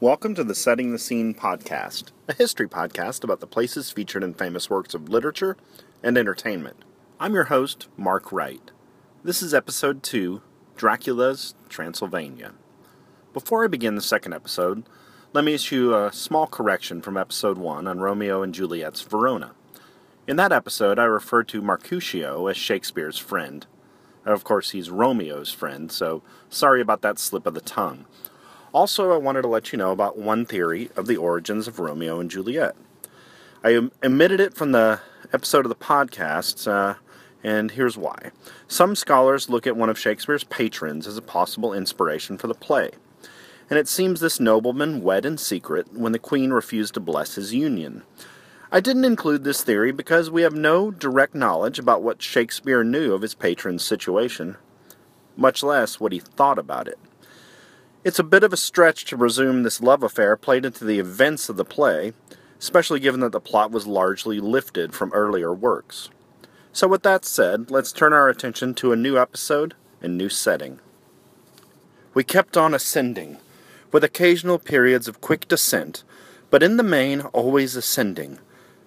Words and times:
Welcome 0.00 0.36
to 0.36 0.44
the 0.44 0.54
Setting 0.54 0.92
the 0.92 0.98
Scene 1.00 1.34
podcast, 1.34 2.12
a 2.28 2.32
history 2.32 2.68
podcast 2.68 3.24
about 3.24 3.40
the 3.40 3.48
places 3.48 3.90
featured 3.90 4.22
in 4.22 4.32
famous 4.32 4.70
works 4.70 4.94
of 4.94 5.08
literature 5.08 5.56
and 6.04 6.16
entertainment. 6.16 6.84
I'm 7.18 7.34
your 7.34 7.46
host, 7.46 7.88
Mark 7.96 8.30
Wright. 8.30 8.70
This 9.24 9.42
is 9.42 9.52
episode 9.52 10.04
2 10.04 10.40
Dracula's 10.76 11.56
Transylvania. 11.68 12.52
Before 13.32 13.64
I 13.64 13.66
begin 13.66 13.96
the 13.96 14.00
second 14.00 14.34
episode, 14.34 14.84
let 15.32 15.42
me 15.42 15.54
issue 15.54 15.92
a 15.92 16.12
small 16.12 16.46
correction 16.46 17.02
from 17.02 17.16
episode 17.16 17.58
1 17.58 17.88
on 17.88 17.98
Romeo 17.98 18.40
and 18.40 18.54
Juliet's 18.54 19.00
Verona. 19.00 19.50
In 20.28 20.36
that 20.36 20.52
episode, 20.52 21.00
I 21.00 21.06
referred 21.06 21.48
to 21.48 21.60
Mercutio 21.60 22.46
as 22.46 22.56
Shakespeare's 22.56 23.18
friend. 23.18 23.66
Of 24.24 24.44
course, 24.44 24.70
he's 24.70 24.90
Romeo's 24.90 25.50
friend, 25.50 25.90
so 25.90 26.22
sorry 26.48 26.80
about 26.80 27.02
that 27.02 27.18
slip 27.18 27.46
of 27.46 27.54
the 27.54 27.60
tongue. 27.60 28.04
Also, 28.72 29.12
I 29.12 29.16
wanted 29.16 29.42
to 29.42 29.48
let 29.48 29.72
you 29.72 29.78
know 29.78 29.92
about 29.92 30.18
one 30.18 30.44
theory 30.44 30.90
of 30.94 31.06
the 31.06 31.16
origins 31.16 31.66
of 31.66 31.78
Romeo 31.78 32.20
and 32.20 32.30
Juliet. 32.30 32.76
I 33.64 33.88
omitted 34.04 34.40
it 34.40 34.54
from 34.54 34.72
the 34.72 35.00
episode 35.32 35.64
of 35.64 35.70
the 35.70 35.74
podcast, 35.74 36.70
uh, 36.70 36.94
and 37.42 37.70
here's 37.70 37.96
why. 37.96 38.30
Some 38.66 38.94
scholars 38.94 39.48
look 39.48 39.66
at 39.66 39.76
one 39.76 39.88
of 39.88 39.98
Shakespeare's 39.98 40.44
patrons 40.44 41.06
as 41.06 41.16
a 41.16 41.22
possible 41.22 41.72
inspiration 41.72 42.36
for 42.36 42.46
the 42.46 42.54
play, 42.54 42.90
and 43.70 43.78
it 43.78 43.88
seems 43.88 44.20
this 44.20 44.38
nobleman 44.38 45.02
wed 45.02 45.24
in 45.24 45.38
secret 45.38 45.92
when 45.94 46.12
the 46.12 46.18
queen 46.18 46.50
refused 46.50 46.94
to 46.94 47.00
bless 47.00 47.36
his 47.36 47.54
union. 47.54 48.02
I 48.70 48.80
didn't 48.80 49.06
include 49.06 49.44
this 49.44 49.64
theory 49.64 49.92
because 49.92 50.30
we 50.30 50.42
have 50.42 50.54
no 50.54 50.90
direct 50.90 51.34
knowledge 51.34 51.78
about 51.78 52.02
what 52.02 52.20
Shakespeare 52.20 52.84
knew 52.84 53.14
of 53.14 53.22
his 53.22 53.34
patron's 53.34 53.82
situation, 53.82 54.58
much 55.38 55.62
less 55.62 55.98
what 55.98 56.12
he 56.12 56.20
thought 56.20 56.58
about 56.58 56.86
it. 56.86 56.98
It's 58.04 58.20
a 58.20 58.24
bit 58.24 58.44
of 58.44 58.52
a 58.52 58.56
stretch 58.56 59.06
to 59.06 59.18
presume 59.18 59.64
this 59.64 59.80
love 59.80 60.04
affair 60.04 60.36
played 60.36 60.64
into 60.64 60.84
the 60.84 61.00
events 61.00 61.48
of 61.48 61.56
the 61.56 61.64
play, 61.64 62.12
especially 62.60 63.00
given 63.00 63.18
that 63.20 63.32
the 63.32 63.40
plot 63.40 63.72
was 63.72 63.88
largely 63.88 64.38
lifted 64.38 64.94
from 64.94 65.12
earlier 65.12 65.52
works. 65.52 66.08
So, 66.72 66.86
with 66.86 67.02
that 67.02 67.24
said, 67.24 67.72
let's 67.72 67.90
turn 67.90 68.12
our 68.12 68.28
attention 68.28 68.74
to 68.74 68.92
a 68.92 68.96
new 68.96 69.18
episode 69.18 69.74
and 70.00 70.16
new 70.16 70.28
setting. 70.28 70.78
We 72.14 72.22
kept 72.22 72.56
on 72.56 72.72
ascending, 72.72 73.38
with 73.90 74.04
occasional 74.04 74.60
periods 74.60 75.08
of 75.08 75.20
quick 75.20 75.48
descent, 75.48 76.04
but 76.50 76.62
in 76.62 76.76
the 76.76 76.84
main 76.84 77.22
always 77.22 77.74
ascending. 77.74 78.38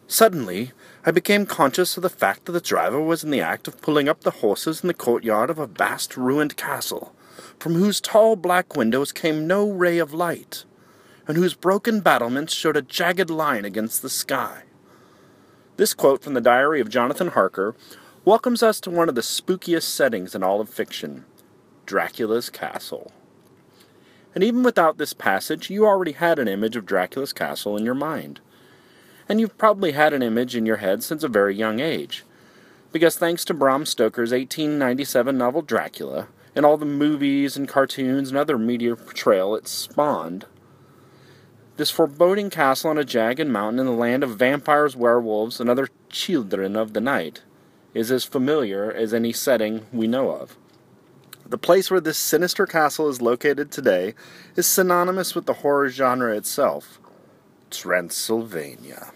Suddenly, 0.07 0.71
I 1.05 1.11
became 1.11 1.45
conscious 1.45 1.97
of 1.97 2.03
the 2.03 2.09
fact 2.09 2.45
that 2.45 2.53
the 2.53 2.61
driver 2.61 3.01
was 3.01 3.25
in 3.25 3.31
the 3.31 3.41
act 3.41 3.67
of 3.67 3.81
pulling 3.81 4.07
up 4.07 4.21
the 4.21 4.31
horses 4.39 4.81
in 4.81 4.87
the 4.87 4.93
courtyard 4.93 5.49
of 5.49 5.59
a 5.59 5.67
vast 5.67 6.15
ruined 6.15 6.55
castle 6.55 7.13
from 7.59 7.73
whose 7.73 8.01
tall 8.01 8.35
black 8.35 8.75
windows 8.75 9.11
came 9.11 9.47
no 9.47 9.69
ray 9.69 9.97
of 9.97 10.13
light, 10.13 10.65
and 11.27 11.37
whose 11.37 11.53
broken 11.53 12.01
battlements 12.01 12.53
showed 12.53 12.77
a 12.77 12.81
jagged 12.81 13.29
line 13.29 13.65
against 13.65 14.01
the 14.01 14.09
sky. 14.09 14.63
This 15.77 15.93
quote 15.93 16.21
from 16.21 16.33
the 16.33 16.41
diary 16.41 16.81
of 16.81 16.89
Jonathan 16.89 17.29
Harker 17.29 17.75
welcomes 18.23 18.61
us 18.61 18.79
to 18.81 18.91
one 18.91 19.09
of 19.09 19.15
the 19.15 19.21
spookiest 19.21 19.83
settings 19.83 20.35
in 20.35 20.43
all 20.43 20.61
of 20.61 20.69
fiction 20.69 21.25
Dracula's 21.85 22.49
castle. 22.49 23.11
And 24.33 24.43
even 24.43 24.63
without 24.63 24.97
this 24.97 25.13
passage, 25.13 25.69
you 25.69 25.85
already 25.85 26.13
had 26.13 26.39
an 26.39 26.47
image 26.47 26.75
of 26.75 26.85
Dracula's 26.85 27.33
castle 27.33 27.75
in 27.75 27.83
your 27.83 27.95
mind. 27.95 28.39
And 29.27 29.39
you've 29.39 29.57
probably 29.57 29.91
had 29.91 30.13
an 30.13 30.21
image 30.21 30.55
in 30.55 30.65
your 30.65 30.77
head 30.77 31.03
since 31.03 31.23
a 31.23 31.27
very 31.27 31.55
young 31.55 31.79
age. 31.79 32.23
Because 32.91 33.17
thanks 33.17 33.43
to 33.45 33.53
Bram 33.53 33.85
Stoker's 33.85 34.31
1897 34.31 35.37
novel 35.37 35.61
Dracula, 35.61 36.27
and 36.55 36.65
all 36.65 36.77
the 36.77 36.85
movies 36.85 37.55
and 37.55 37.67
cartoons 37.67 38.29
and 38.29 38.37
other 38.37 38.57
media 38.57 38.95
portrayal 38.95 39.55
it 39.55 39.67
spawned. 39.67 40.45
This 41.77 41.89
foreboding 41.89 42.49
castle 42.49 42.89
on 42.89 42.97
a 42.97 43.03
jagged 43.03 43.47
mountain 43.47 43.79
in 43.79 43.85
the 43.85 43.91
land 43.91 44.23
of 44.23 44.37
vampires, 44.37 44.95
werewolves, 44.95 45.59
and 45.59 45.69
other 45.69 45.87
children 46.09 46.75
of 46.75 46.93
the 46.93 47.01
night 47.01 47.41
is 47.93 48.11
as 48.11 48.23
familiar 48.23 48.91
as 48.91 49.13
any 49.13 49.33
setting 49.33 49.85
we 49.91 50.07
know 50.07 50.31
of. 50.31 50.57
The 51.47 51.57
place 51.57 51.91
where 51.91 51.99
this 51.99 52.17
sinister 52.17 52.65
castle 52.65 53.09
is 53.09 53.21
located 53.21 53.71
today 53.71 54.13
is 54.55 54.67
synonymous 54.67 55.35
with 55.35 55.45
the 55.45 55.55
horror 55.55 55.89
genre 55.89 56.35
itself 56.35 56.99
Transylvania. 57.69 59.11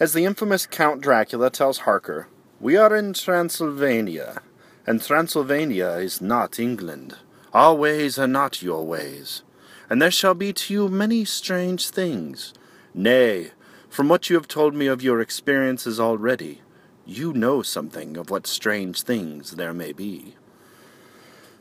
As 0.00 0.12
the 0.12 0.24
infamous 0.24 0.66
Count 0.66 1.00
Dracula 1.00 1.50
tells 1.50 1.78
Harker, 1.78 2.28
We 2.58 2.76
are 2.76 2.96
in 2.96 3.12
Transylvania, 3.12 4.42
and 4.86 5.00
Transylvania 5.00 5.90
is 5.92 6.20
not 6.20 6.58
England. 6.58 7.16
Our 7.52 7.74
ways 7.74 8.18
are 8.18 8.26
not 8.26 8.62
your 8.62 8.84
ways, 8.84 9.42
and 9.88 10.00
there 10.00 10.10
shall 10.10 10.34
be 10.34 10.52
to 10.52 10.74
you 10.74 10.88
many 10.88 11.24
strange 11.24 11.88
things. 11.88 12.52
Nay, 12.92 13.52
from 13.88 14.08
what 14.08 14.28
you 14.28 14.36
have 14.36 14.48
told 14.48 14.74
me 14.74 14.86
of 14.86 15.02
your 15.02 15.20
experiences 15.20 16.00
already, 16.00 16.60
you 17.06 17.32
know 17.32 17.62
something 17.62 18.16
of 18.16 18.30
what 18.30 18.46
strange 18.46 19.02
things 19.02 19.52
there 19.52 19.74
may 19.74 19.92
be. 19.92 20.34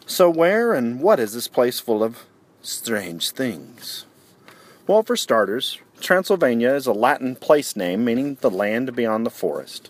So, 0.05 0.29
where 0.29 0.73
and 0.73 0.99
what 0.99 1.19
is 1.19 1.33
this 1.33 1.47
place 1.47 1.79
full 1.79 2.03
of 2.03 2.25
strange 2.61 3.31
things? 3.31 4.05
Well, 4.85 5.03
for 5.03 5.15
starters, 5.15 5.79
Transylvania 6.01 6.73
is 6.73 6.87
a 6.87 6.93
Latin 6.93 7.35
place 7.35 7.75
name 7.75 8.03
meaning 8.03 8.37
the 8.41 8.49
land 8.49 8.95
beyond 8.95 9.25
the 9.25 9.29
forest. 9.29 9.89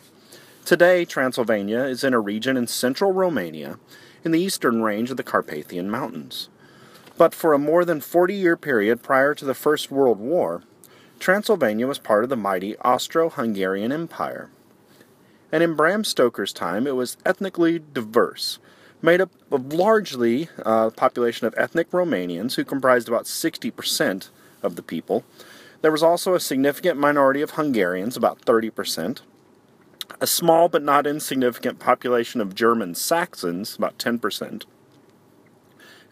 Today, 0.66 1.04
Transylvania 1.04 1.84
is 1.84 2.06
in 2.06 2.14
a 2.14 2.22
region 2.22 2.56
in 2.56 2.68
central 2.68 3.12
Romania 3.12 3.80
in 4.24 4.32
the 4.32 4.40
eastern 4.40 4.82
range 4.82 5.12
of 5.12 5.18
the 5.18 5.24
Carpathian 5.24 5.90
Mountains. 5.90 6.48
But 7.18 7.36
for 7.36 7.52
a 7.52 7.60
more 7.60 7.84
than 7.84 8.00
40 8.00 8.34
year 8.34 8.56
period 8.56 9.04
prior 9.04 9.36
to 9.36 9.44
the 9.44 9.54
First 9.54 9.92
World 9.92 10.20
War, 10.20 10.64
Transylvania 11.20 11.86
was 11.86 12.00
part 12.00 12.24
of 12.24 12.30
the 12.30 12.38
mighty 12.38 12.78
Austro 12.78 13.30
Hungarian 13.30 13.92
Empire. 13.92 14.52
And 15.52 15.62
in 15.62 15.76
Bram 15.76 16.06
Stoker's 16.06 16.54
time, 16.54 16.88
it 16.88 16.96
was 16.96 17.18
ethnically 17.26 17.80
diverse, 17.80 18.60
made 19.02 19.20
up 19.20 19.32
of 19.52 19.74
largely 19.74 20.48
a 20.60 20.68
uh, 20.68 20.90
population 20.92 21.46
of 21.46 21.54
ethnic 21.58 21.92
Romanians 21.92 22.56
who 22.56 22.64
comprised 22.64 23.10
about 23.10 23.26
60% 23.26 24.30
of 24.64 24.78
the 24.78 24.82
people. 24.82 25.26
There 25.82 25.92
was 25.92 26.04
also 26.04 26.36
a 26.36 26.40
significant 26.40 26.98
minority 26.98 27.42
of 27.42 27.52
Hungarians, 27.52 28.16
about 28.16 28.40
30%, 28.42 29.20
a 30.24 30.26
small 30.26 30.70
but 30.70 30.82
not 30.82 31.06
insignificant 31.06 31.80
population 31.80 32.40
of 32.40 32.56
German 32.56 32.96
Saxons, 32.96 33.76
about 33.76 33.98
10%, 33.98 34.42
and 34.50 34.66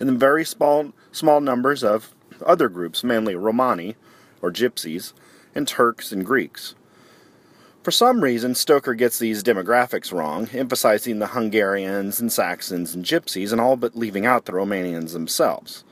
then 0.10 0.18
very 0.18 0.44
small, 0.44 0.92
small 1.14 1.40
numbers 1.40 1.82
of 1.82 2.14
other 2.46 2.68
groups, 2.68 3.06
mainly 3.06 3.36
Romani, 3.36 3.96
or 4.42 4.52
Gypsies, 4.52 5.14
and 5.56 5.66
Turks 5.66 6.12
and 6.12 6.26
Greeks. 6.26 6.76
For 7.84 7.92
some 7.92 8.20
reason, 8.20 8.54
Stoker 8.54 8.96
gets 8.96 9.18
these 9.18 9.44
demographics 9.44 10.12
wrong, 10.12 10.50
emphasizing 10.52 11.20
the 11.20 11.28
Hungarians 11.28 12.20
and 12.20 12.30
Saxons 12.30 12.94
and 12.94 13.06
Gypsies, 13.06 13.54
and 13.54 13.62
all 13.62 13.78
but 13.78 13.96
leaving 13.96 14.26
out 14.26 14.44
the 14.44 14.52
Romanians 14.52 15.14
themselves 15.14 15.86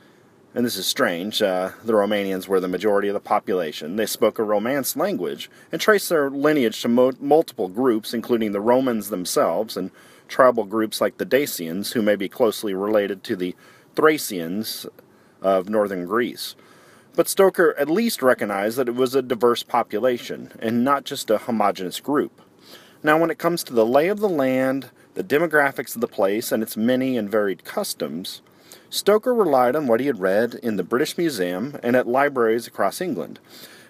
and 0.54 0.66
this 0.66 0.76
is 0.76 0.86
strange, 0.86 1.40
uh, 1.42 1.70
the 1.84 1.92
Romanians 1.92 2.48
were 2.48 2.60
the 2.60 2.68
majority 2.68 3.08
of 3.08 3.14
the 3.14 3.20
population. 3.20 3.96
They 3.96 4.06
spoke 4.06 4.38
a 4.38 4.42
Romance 4.42 4.96
language 4.96 5.48
and 5.70 5.80
traced 5.80 6.08
their 6.08 6.28
lineage 6.28 6.82
to 6.82 6.88
mo- 6.88 7.12
multiple 7.20 7.68
groups, 7.68 8.12
including 8.12 8.52
the 8.52 8.60
Romans 8.60 9.10
themselves 9.10 9.76
and 9.76 9.90
tribal 10.26 10.64
groups 10.64 11.00
like 11.00 11.18
the 11.18 11.26
Dacians, 11.26 11.92
who 11.92 12.02
may 12.02 12.16
be 12.16 12.28
closely 12.28 12.74
related 12.74 13.22
to 13.24 13.36
the 13.36 13.54
Thracians 13.94 14.86
of 15.40 15.68
northern 15.68 16.04
Greece. 16.04 16.56
But 17.14 17.28
Stoker 17.28 17.74
at 17.78 17.90
least 17.90 18.22
recognized 18.22 18.76
that 18.78 18.88
it 18.88 18.94
was 18.94 19.14
a 19.14 19.22
diverse 19.22 19.62
population 19.62 20.52
and 20.60 20.84
not 20.84 21.04
just 21.04 21.30
a 21.30 21.38
homogenous 21.38 22.00
group. 22.00 22.40
Now, 23.02 23.18
when 23.18 23.30
it 23.30 23.38
comes 23.38 23.64
to 23.64 23.72
the 23.72 23.86
lay 23.86 24.08
of 24.08 24.20
the 24.20 24.28
land, 24.28 24.90
the 25.14 25.24
demographics 25.24 25.94
of 25.94 26.00
the 26.00 26.08
place, 26.08 26.52
and 26.52 26.62
its 26.62 26.76
many 26.76 27.16
and 27.16 27.30
varied 27.30 27.64
customs, 27.64 28.42
Stoker 28.90 29.32
relied 29.32 29.76
on 29.76 29.86
what 29.86 30.00
he 30.00 30.06
had 30.06 30.18
read 30.18 30.56
in 30.56 30.76
the 30.76 30.82
British 30.82 31.16
Museum 31.16 31.78
and 31.80 31.94
at 31.94 32.08
libraries 32.08 32.66
across 32.66 33.00
England. 33.00 33.38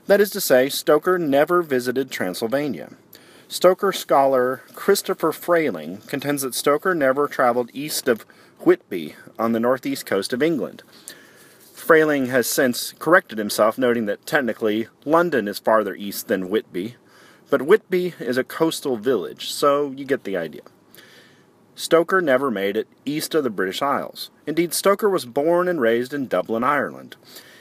That 0.07 0.21
is 0.21 0.29
to 0.31 0.43
say, 0.43 0.69
Stoker 0.69 1.19
never 1.19 1.63
visited 1.63 2.11
Transylvania. 2.11 2.91
Stoker 3.49 3.93
scholar 3.93 4.63
Christopher 4.75 5.33
Frayling 5.33 6.07
contends 6.07 6.43
that 6.43 6.55
Stoker 6.55 6.95
never 6.95 7.27
traveled 7.27 7.71
east 7.73 8.09
of 8.09 8.27
Whitby 8.61 9.15
on 9.39 9.53
the 9.53 9.61
northeast 9.61 10.05
coast 10.05 10.35
of 10.35 10.43
England. 10.43 10.83
Frayling 11.75 12.27
has 12.27 12.47
since 12.47 12.93
corrected 12.99 13.39
himself, 13.39 13.79
noting 13.79 14.05
that 14.05 14.27
technically 14.27 14.89
London 15.07 15.49
is 15.49 15.59
farther 15.59 15.95
east 15.95 16.29
than 16.29 16.51
Whitby, 16.51 16.97
but 17.49 17.63
Whitby 17.63 18.15
is 18.21 18.37
a 18.37 18.45
coastal 18.45 18.99
village, 18.99 19.51
so 19.51 19.93
you 19.93 20.05
get 20.05 20.25
the 20.25 20.37
idea. 20.37 20.63
Stoker 21.81 22.21
never 22.21 22.51
made 22.51 22.77
it 22.77 22.89
east 23.07 23.35
of 23.35 23.43
the 23.43 23.49
British 23.49 23.81
Isles. 23.81 24.29
Indeed, 24.47 24.75
Stoker 24.75 25.09
was 25.09 25.25
born 25.25 25.67
and 25.67 25.81
raised 25.81 26.13
in 26.13 26.29
Dublin, 26.29 26.63
Ireland. 26.63 27.17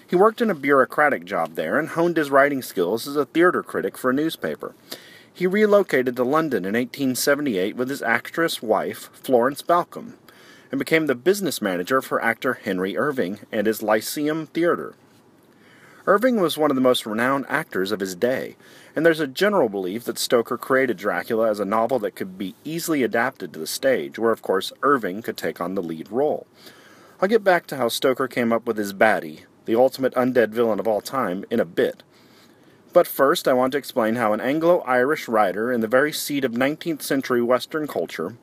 He 0.06 0.18
worked 0.18 0.42
in 0.42 0.50
a 0.50 0.56
bureaucratic 0.56 1.24
job 1.24 1.56
there 1.56 1.80
and 1.80 1.88
honed 1.88 2.18
his 2.18 2.30
writing 2.30 2.62
skills 2.62 3.08
as 3.08 3.16
a 3.16 3.24
theater 3.24 3.64
critic 3.64 3.98
for 3.98 4.10
a 4.10 4.14
newspaper. 4.14 4.76
He 5.34 5.48
relocated 5.48 6.18
to 6.18 6.26
London 6.26 6.66
in 6.66 6.74
1878 6.74 7.78
with 7.78 7.90
his 7.90 8.02
actress 8.02 8.62
wife, 8.62 9.10
Florence 9.14 9.62
Balcombe, 9.62 10.16
and 10.70 10.80
became 10.80 11.08
the 11.08 11.16
business 11.16 11.62
manager 11.62 12.02
for 12.02 12.22
actor 12.22 12.56
Henry 12.56 12.98
Irving 12.98 13.40
and 13.54 13.68
his 13.68 13.82
Lyceum 13.82 14.48
Theatre. 14.48 14.96
Irving 16.08 16.40
was 16.40 16.58
one 16.58 16.72
of 16.72 16.76
the 16.76 16.82
most 16.82 17.06
renowned 17.06 17.46
actors 17.50 17.92
of 17.92 18.00
his 18.00 18.16
day, 18.16 18.56
and 18.96 19.06
there's 19.06 19.20
a 19.20 19.28
general 19.28 19.70
belief 19.70 20.06
that 20.06 20.18
Stoker 20.18 20.58
created 20.58 20.98
Dracula 20.98 21.50
as 21.50 21.60
a 21.60 21.66
novel 21.66 22.00
that 22.00 22.16
could 22.16 22.38
be 22.38 22.56
easily 22.64 23.04
adapted 23.04 23.54
to 23.54 23.60
the 23.60 23.68
stage, 23.68 24.18
where, 24.18 24.32
of 24.32 24.42
course, 24.42 24.72
Irving 24.82 25.22
could 25.22 25.38
take 25.38 25.60
on 25.60 25.76
the 25.76 25.84
lead 25.84 26.12
role. 26.12 26.48
I'll 27.22 27.28
get 27.28 27.44
back 27.44 27.68
to 27.68 27.78
how 27.78 27.90
Stoker 27.90 28.28
came 28.28 28.54
up 28.54 28.66
with 28.66 28.78
his 28.78 28.94
baddie, 28.94 29.42
the 29.66 29.76
ultimate 29.76 30.14
undead 30.16 30.50
villain 30.50 30.80
of 30.80 30.88
all 30.88 31.02
time, 31.02 31.46
in 31.50 31.60
a 31.60 31.66
bit. 31.66 32.04
But 32.94 33.08
first, 33.08 33.48
I 33.48 33.54
want 33.54 33.74
to 33.74 33.78
explain 33.78 34.16
how 34.16 34.34
an 34.34 34.42
Anglo 34.42 34.80
Irish 34.80 35.28
writer 35.28 35.72
in 35.72 35.82
the 35.82 35.88
very 35.88 36.12
seat 36.12 36.44
of 36.44 36.54
19th 36.54 37.02
century 37.02 37.42
Western 37.42 37.88
culture 37.88 38.36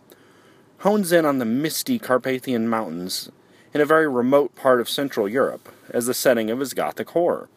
hones 0.81 1.11
in 1.11 1.25
on 1.25 1.39
the 1.39 1.45
misty 1.45 1.99
Carpathian 1.99 2.69
Mountains 2.69 3.31
in 3.77 3.83
a 3.83 3.85
very 3.85 4.09
remote 4.09 4.57
part 4.57 4.81
of 4.81 4.89
Central 4.89 5.29
Europe 5.29 5.69
as 5.91 6.07
the 6.07 6.15
setting 6.15 6.49
of 6.49 6.61
his 6.61 6.73
Gothic 6.73 7.11
horror. 7.11 7.51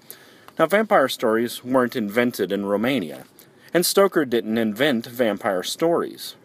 Now, 0.59 0.65
vampire 0.65 1.07
stories 1.07 1.63
weren't 1.63 1.95
invented 1.95 2.51
in 2.51 2.65
Romania, 2.65 3.23
and 3.73 3.85
Stoker 3.85 4.25
didn't 4.25 4.57
invent 4.57 5.05
vampire 5.05 5.63
stories. 5.63 6.35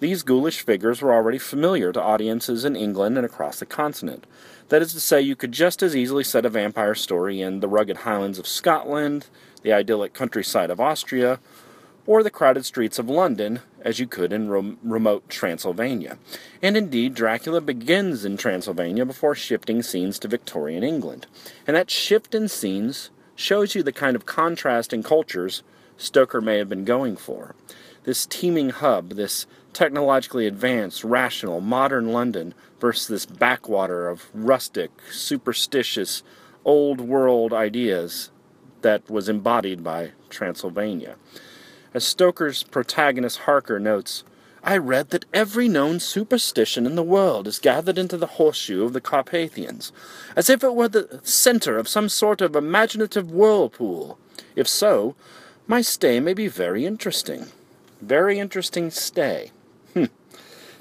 These 0.00 0.22
ghoulish 0.22 0.60
figures 0.60 1.00
were 1.00 1.14
already 1.14 1.38
familiar 1.38 1.92
to 1.92 2.02
audiences 2.02 2.66
in 2.66 2.76
England 2.76 3.16
and 3.16 3.24
across 3.24 3.58
the 3.58 3.64
continent. 3.64 4.26
That 4.68 4.82
is 4.82 4.92
to 4.92 5.00
say, 5.00 5.22
you 5.22 5.34
could 5.34 5.52
just 5.52 5.82
as 5.82 5.96
easily 5.96 6.22
set 6.22 6.44
a 6.44 6.50
vampire 6.50 6.94
story 6.94 7.40
in 7.40 7.60
the 7.60 7.68
rugged 7.68 7.98
highlands 7.98 8.38
of 8.38 8.46
Scotland, 8.46 9.28
the 9.62 9.72
idyllic 9.72 10.12
countryside 10.12 10.68
of 10.68 10.78
Austria, 10.78 11.40
or 12.06 12.22
the 12.22 12.28
crowded 12.28 12.66
streets 12.66 12.98
of 12.98 13.08
London 13.08 13.60
as 13.86 14.00
you 14.00 14.06
could 14.08 14.32
in 14.32 14.76
remote 14.82 15.28
Transylvania. 15.28 16.18
And 16.60 16.76
indeed, 16.76 17.14
Dracula 17.14 17.60
begins 17.60 18.24
in 18.24 18.36
Transylvania 18.36 19.06
before 19.06 19.36
shifting 19.36 19.80
scenes 19.80 20.18
to 20.18 20.28
Victorian 20.28 20.82
England. 20.82 21.28
And 21.68 21.76
that 21.76 21.88
shift 21.88 22.34
in 22.34 22.48
scenes 22.48 23.10
shows 23.36 23.76
you 23.76 23.84
the 23.84 23.92
kind 23.92 24.16
of 24.16 24.26
contrast 24.26 24.92
in 24.92 25.04
cultures 25.04 25.62
Stoker 25.96 26.40
may 26.40 26.58
have 26.58 26.68
been 26.68 26.84
going 26.84 27.16
for. 27.16 27.54
This 28.02 28.26
teeming 28.26 28.70
hub, 28.70 29.10
this 29.10 29.46
technologically 29.72 30.48
advanced, 30.48 31.04
rational, 31.04 31.60
modern 31.60 32.12
London 32.12 32.54
versus 32.80 33.06
this 33.06 33.24
backwater 33.24 34.08
of 34.08 34.26
rustic, 34.34 34.90
superstitious, 35.12 36.24
old 36.64 37.00
world 37.00 37.52
ideas 37.52 38.32
that 38.82 39.08
was 39.08 39.28
embodied 39.28 39.84
by 39.84 40.10
Transylvania. 40.28 41.14
As 41.96 42.04
Stoker's 42.04 42.62
protagonist 42.62 43.38
Harker 43.38 43.80
notes, 43.80 44.22
I 44.62 44.76
read 44.76 45.08
that 45.08 45.24
every 45.32 45.66
known 45.66 45.98
superstition 45.98 46.84
in 46.84 46.94
the 46.94 47.02
world 47.02 47.48
is 47.48 47.58
gathered 47.58 47.96
into 47.96 48.18
the 48.18 48.36
horseshoe 48.36 48.84
of 48.84 48.92
the 48.92 49.00
Carpathians, 49.00 49.92
as 50.36 50.50
if 50.50 50.62
it 50.62 50.74
were 50.74 50.88
the 50.88 51.20
center 51.22 51.78
of 51.78 51.88
some 51.88 52.10
sort 52.10 52.42
of 52.42 52.54
imaginative 52.54 53.30
whirlpool. 53.30 54.18
If 54.54 54.68
so, 54.68 55.14
my 55.66 55.80
stay 55.80 56.20
may 56.20 56.34
be 56.34 56.48
very 56.48 56.84
interesting. 56.84 57.46
Very 58.02 58.38
interesting 58.38 58.90
stay. 58.90 59.52
Hm. 59.94 60.10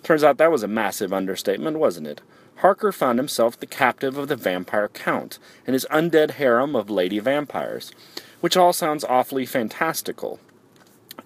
Turns 0.03 0.21
out 0.21 0.38
that 0.38 0.51
was 0.51 0.63
a 0.63 0.68
massive 0.68 1.13
understatement, 1.13 1.79
wasn't 1.79 2.07
it? 2.07 2.19
Harker 2.57 2.91
found 2.91 3.19
himself 3.19 3.57
the 3.57 3.68
captive 3.68 4.18
of 4.18 4.27
the 4.27 4.35
vampire 4.35 4.89
count 4.89 5.39
and 5.65 5.75
his 5.75 5.88
undead 5.89 6.31
harem 6.31 6.75
of 6.75 6.89
lady 6.89 7.19
vampires, 7.19 7.94
which 8.41 8.57
all 8.57 8.73
sounds 8.73 9.06
awfully 9.06 9.45
fantastical. 9.45 10.41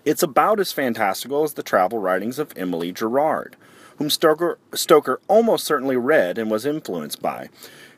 It's 0.06 0.24
about 0.24 0.59
as 0.59 0.71
fantastical 0.71 1.44
as 1.44 1.53
the 1.53 1.63
travel 1.63 2.00
writings 2.00 2.39
of 2.39 2.53
Emily 2.56 2.91
Gerard, 2.91 3.56
whom 3.97 4.09
Stoker, 4.09 4.57
Stoker 4.74 5.19
almost 5.27 5.65
certainly 5.65 5.97
read 5.97 6.38
and 6.38 6.50
was 6.50 6.65
influenced 6.65 7.21
by. 7.21 7.50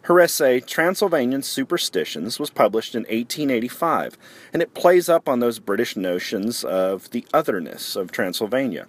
Her 0.04 0.20
essay, 0.20 0.60
Transylvanian 0.60 1.44
Superstitions, 1.44 2.40
was 2.40 2.50
published 2.50 2.96
in 2.96 3.02
1885, 3.04 4.18
and 4.52 4.62
it 4.62 4.74
plays 4.74 5.08
up 5.08 5.30
on 5.30 5.40
those 5.40 5.60
British 5.60 5.96
notions 5.96 6.64
of 6.64 7.12
the 7.12 7.24
otherness 7.34 7.96
of 7.96 8.12
Transylvania. 8.12 8.88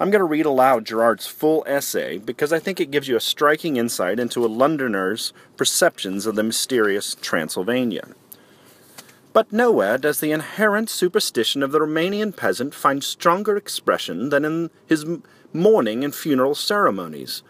I'm 0.00 0.10
going 0.10 0.20
to 0.20 0.24
read 0.24 0.46
aloud 0.46 0.86
Gerard's 0.86 1.26
full 1.26 1.62
essay 1.66 2.18
because 2.18 2.52
I 2.52 2.58
think 2.58 2.80
it 2.80 2.90
gives 2.90 3.08
you 3.08 3.16
a 3.16 3.20
striking 3.20 3.76
insight 3.76 4.18
into 4.18 4.44
a 4.44 4.48
Londoner's 4.48 5.34
perceptions 5.56 6.26
of 6.26 6.36
the 6.36 6.42
mysterious 6.42 7.16
Transylvania. 7.20 8.08
But 9.36 9.52
nowhere 9.52 9.98
does 9.98 10.20
the 10.20 10.32
inherent 10.32 10.88
superstition 10.88 11.62
of 11.62 11.70
the 11.70 11.80
Romanian 11.80 12.34
peasant 12.34 12.72
find 12.72 13.04
stronger 13.04 13.54
expression 13.54 14.30
than 14.30 14.46
in 14.46 14.70
his 14.86 15.04
mourning 15.52 16.02
and 16.02 16.14
funeral 16.14 16.54
ceremonies, 16.54 17.42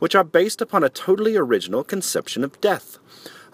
which 0.00 0.14
are 0.14 0.22
based 0.22 0.60
upon 0.60 0.84
a 0.84 0.90
totally 0.90 1.38
original 1.38 1.82
conception 1.82 2.44
of 2.44 2.60
death. 2.60 2.98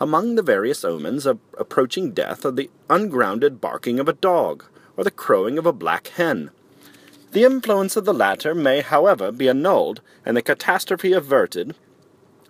Among 0.00 0.34
the 0.34 0.42
various 0.42 0.84
omens 0.84 1.26
of 1.26 1.38
approaching 1.56 2.10
death 2.10 2.44
are 2.44 2.50
the 2.50 2.70
ungrounded 2.90 3.60
barking 3.60 4.00
of 4.00 4.08
a 4.08 4.14
dog, 4.14 4.64
or 4.96 5.04
the 5.04 5.12
crowing 5.12 5.56
of 5.56 5.64
a 5.64 5.72
black 5.72 6.08
hen. 6.08 6.50
The 7.30 7.44
influence 7.44 7.94
of 7.94 8.04
the 8.04 8.12
latter 8.12 8.52
may, 8.52 8.80
however, 8.80 9.30
be 9.30 9.48
annulled 9.48 10.00
and 10.24 10.36
the 10.36 10.42
catastrophe 10.42 11.12
averted 11.12 11.76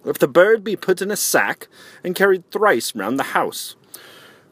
if 0.02 0.18
the 0.18 0.28
bird 0.28 0.64
be 0.64 0.76
put 0.76 1.02
in 1.02 1.10
a 1.10 1.16
sack 1.16 1.68
and 2.02 2.14
carried 2.14 2.50
thrice 2.50 2.94
round 2.94 3.18
the 3.18 3.34
house. 3.34 3.76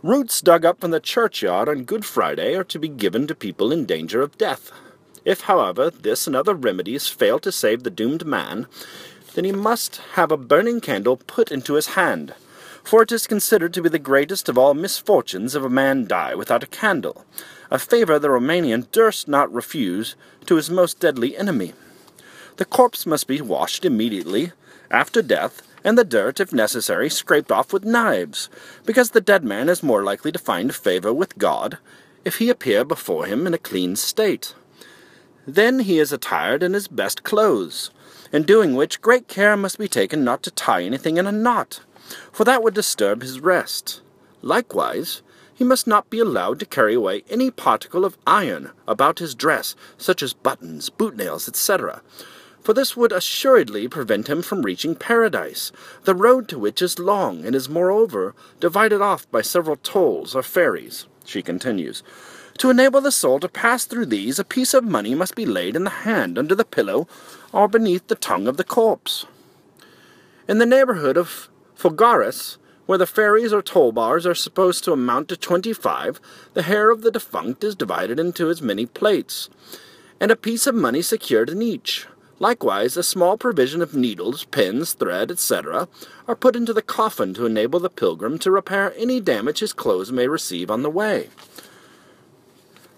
Roots 0.05 0.43
dug 0.43 0.67
up 0.67 0.83
from 0.83 0.91
the 0.91 1.01
churchyard 1.01 1.67
on 1.67 1.85
Good 1.85 2.05
Friday 2.05 2.55
are 2.55 2.65
to 2.65 2.79
be 2.79 2.89
given 2.89 3.27
to 3.27 3.35
people 3.35 3.73
in 3.73 3.87
danger 3.87 4.21
of 4.21 4.37
death. 4.37 4.71
If, 5.25 5.41
however, 5.41 5.89
this 5.89 6.27
and 6.27 6.37
other 6.37 6.53
remedies 6.53 7.09
fail 7.09 7.39
to 7.39 7.51
save 7.51 7.85
the 7.85 7.91
doomed 7.91 8.27
man, 8.27 8.67
then 9.33 9.47
he 9.47 9.53
must 9.53 9.97
have 10.13 10.31
a 10.31 10.37
burning 10.37 10.83
candle 10.83 11.17
put 11.17 11.51
into 11.51 11.73
his 11.73 11.95
hand, 11.97 12.35
for 12.83 13.01
it 13.01 13.13
is 13.13 13.27
considered 13.27 13.73
to 13.73 13.81
be 13.81 13.89
the 13.89 13.99
greatest 13.99 14.51
of 14.51 14.59
all 14.59 14.75
misfortunes 14.75 15.55
if 15.55 15.63
a 15.63 15.71
man 15.71 16.07
die 16.07 16.35
without 16.35 16.63
a 16.63 16.67
candle, 16.67 17.25
a 17.71 17.79
favour 17.79 18.19
the 18.19 18.29
Romanian 18.29 18.87
durst 18.93 19.27
not 19.27 19.51
refuse 19.55 20.17
to 20.45 20.57
his 20.57 20.69
most 20.69 21.01
deadly 21.01 21.35
enemy. 21.35 21.73
The 22.59 22.67
corpse 22.67 23.07
must 23.07 23.27
be 23.27 23.41
washed 23.41 23.87
immediately 23.87 24.53
after 24.91 25.23
death, 25.23 25.63
and 25.85 25.99
the 25.99 26.05
dirt, 26.05 26.41
if 26.41 26.53
necessary, 26.53 27.11
scraped 27.11 27.53
off 27.53 27.73
with 27.73 27.85
knives, 27.85 28.49
because 28.87 29.11
the 29.11 29.21
dead 29.21 29.45
man 29.45 29.69
is 29.69 29.83
more 29.83 30.03
likely 30.03 30.33
to 30.33 30.39
find 30.39 30.75
favour 30.75 31.13
with 31.13 31.39
God 31.39 31.79
if 32.25 32.39
he 32.39 32.49
appear 32.49 32.85
before 32.85 33.27
him 33.27 33.47
in 33.47 33.53
a 33.53 33.59
clean 33.59 33.95
state. 33.95 34.55
Then 35.47 35.81
he 35.81 35.99
is 35.99 36.13
attired 36.13 36.63
in 36.63 36.73
his 36.73 36.89
best 36.89 37.23
clothes, 37.23 37.91
in 38.33 38.45
doing 38.45 38.75
which 38.75 39.03
great 39.03 39.29
care 39.29 39.57
must 39.57 39.79
be 39.79 39.89
taken 39.89 40.25
not 40.25 40.43
to 40.45 40.51
tie 40.51 40.83
anything 40.83 41.19
in 41.19 41.27
a 41.27 41.33
knot, 41.33 41.81
for 42.33 42.45
that 42.45 42.63
would 42.63 42.75
disturb 42.75 43.21
his 43.21 43.41
rest. 43.41 44.01
Likewise, 44.41 45.23
he 45.55 45.65
must 45.65 45.87
not 45.87 46.11
be 46.11 46.19
allowed 46.19 46.59
to 46.61 46.67
carry 46.67 46.95
away 46.95 47.23
any 47.29 47.51
particle 47.51 48.05
of 48.05 48.19
iron 48.27 48.71
about 48.89 49.19
his 49.19 49.35
dress, 49.35 49.77
such 49.97 50.23
as 50.23 50.33
buttons, 50.33 50.89
boot 50.91 51.17
nails, 51.17 51.47
etc., 51.47 52.03
for 52.65 52.73
this 52.73 52.97
would 52.97 53.13
assuredly 53.13 53.87
prevent 53.87 54.27
him 54.27 54.41
from 54.41 54.63
reaching 54.63 54.95
paradise, 54.95 55.71
the 56.05 56.15
road 56.15 56.49
to 56.49 56.59
which 56.59 56.81
is 56.81 56.99
long, 56.99 57.45
and 57.45 57.55
is 57.55 57.69
moreover 57.69 58.35
divided 58.59 59.03
off 59.03 59.31
by 59.31 59.43
several 59.43 59.77
tolls 59.77 60.35
or 60.35 60.43
ferries. 60.43 61.07
She 61.27 61.43
continues, 61.43 62.03
To 62.59 62.71
enable 62.71 63.03
the 63.03 63.13
soul 63.13 63.39
to 63.41 63.49
pass 63.51 63.85
through 63.85 64.07
these, 64.07 64.39
a 64.39 64.45
piece 64.45 64.73
of 64.73 64.83
money 64.83 65.15
must 65.15 65.35
be 65.35 65.45
laid 65.45 65.77
in 65.77 65.85
the 65.85 65.91
hand 65.91 66.39
under 66.39 66.55
the 66.55 66.65
pillow 66.65 67.07
or 67.53 67.69
beneath 67.69 68.07
the 68.07 68.15
tongue 68.15 68.49
of 68.49 68.57
the 68.57 68.65
corpse. 68.65 69.27
In 70.49 70.57
the 70.57 70.67
neighborhood 70.67 71.19
of 71.19 71.51
Fogaras, 71.79 72.57
where 72.87 72.99
the 72.99 73.07
ferries 73.07 73.53
or 73.53 73.61
toll 73.61 73.93
bars 73.93 74.27
are 74.27 74.35
supposed 74.35 74.85
to 74.85 74.93
amount 74.93 75.29
to 75.29 75.37
twenty-five, 75.37 76.19
the 76.55 76.63
hair 76.63 76.91
of 76.91 77.03
the 77.03 77.11
defunct 77.11 77.63
is 77.63 77.75
divided 77.75 78.19
into 78.19 78.49
as 78.49 78.63
many 78.63 78.87
plates, 78.87 79.51
and 80.19 80.31
a 80.31 80.37
piece 80.37 80.67
of 80.67 80.75
money 80.75 81.03
secured 81.03 81.51
in 81.51 81.61
each. 81.61 82.07
Likewise, 82.41 82.97
a 82.97 83.03
small 83.03 83.39
provision 83.39 83.81
of 83.81 83.95
needles, 83.95 84.45
pins, 84.45 84.93
thread, 84.93 85.31
etc., 85.31 85.89
are 86.27 86.35
put 86.35 86.57
into 86.57 86.73
the 86.73 86.83
coffin 86.83 87.33
to 87.35 87.47
enable 87.47 87.79
the 87.79 87.89
pilgrim 87.89 88.39
to 88.39 88.51
repair 88.51 88.93
any 88.97 89.21
damage 89.21 89.61
his 89.61 89.73
clothes 89.73 90.11
may 90.11 90.27
receive 90.27 90.71
on 90.71 90.83
the 90.83 90.91
way. 90.91 91.31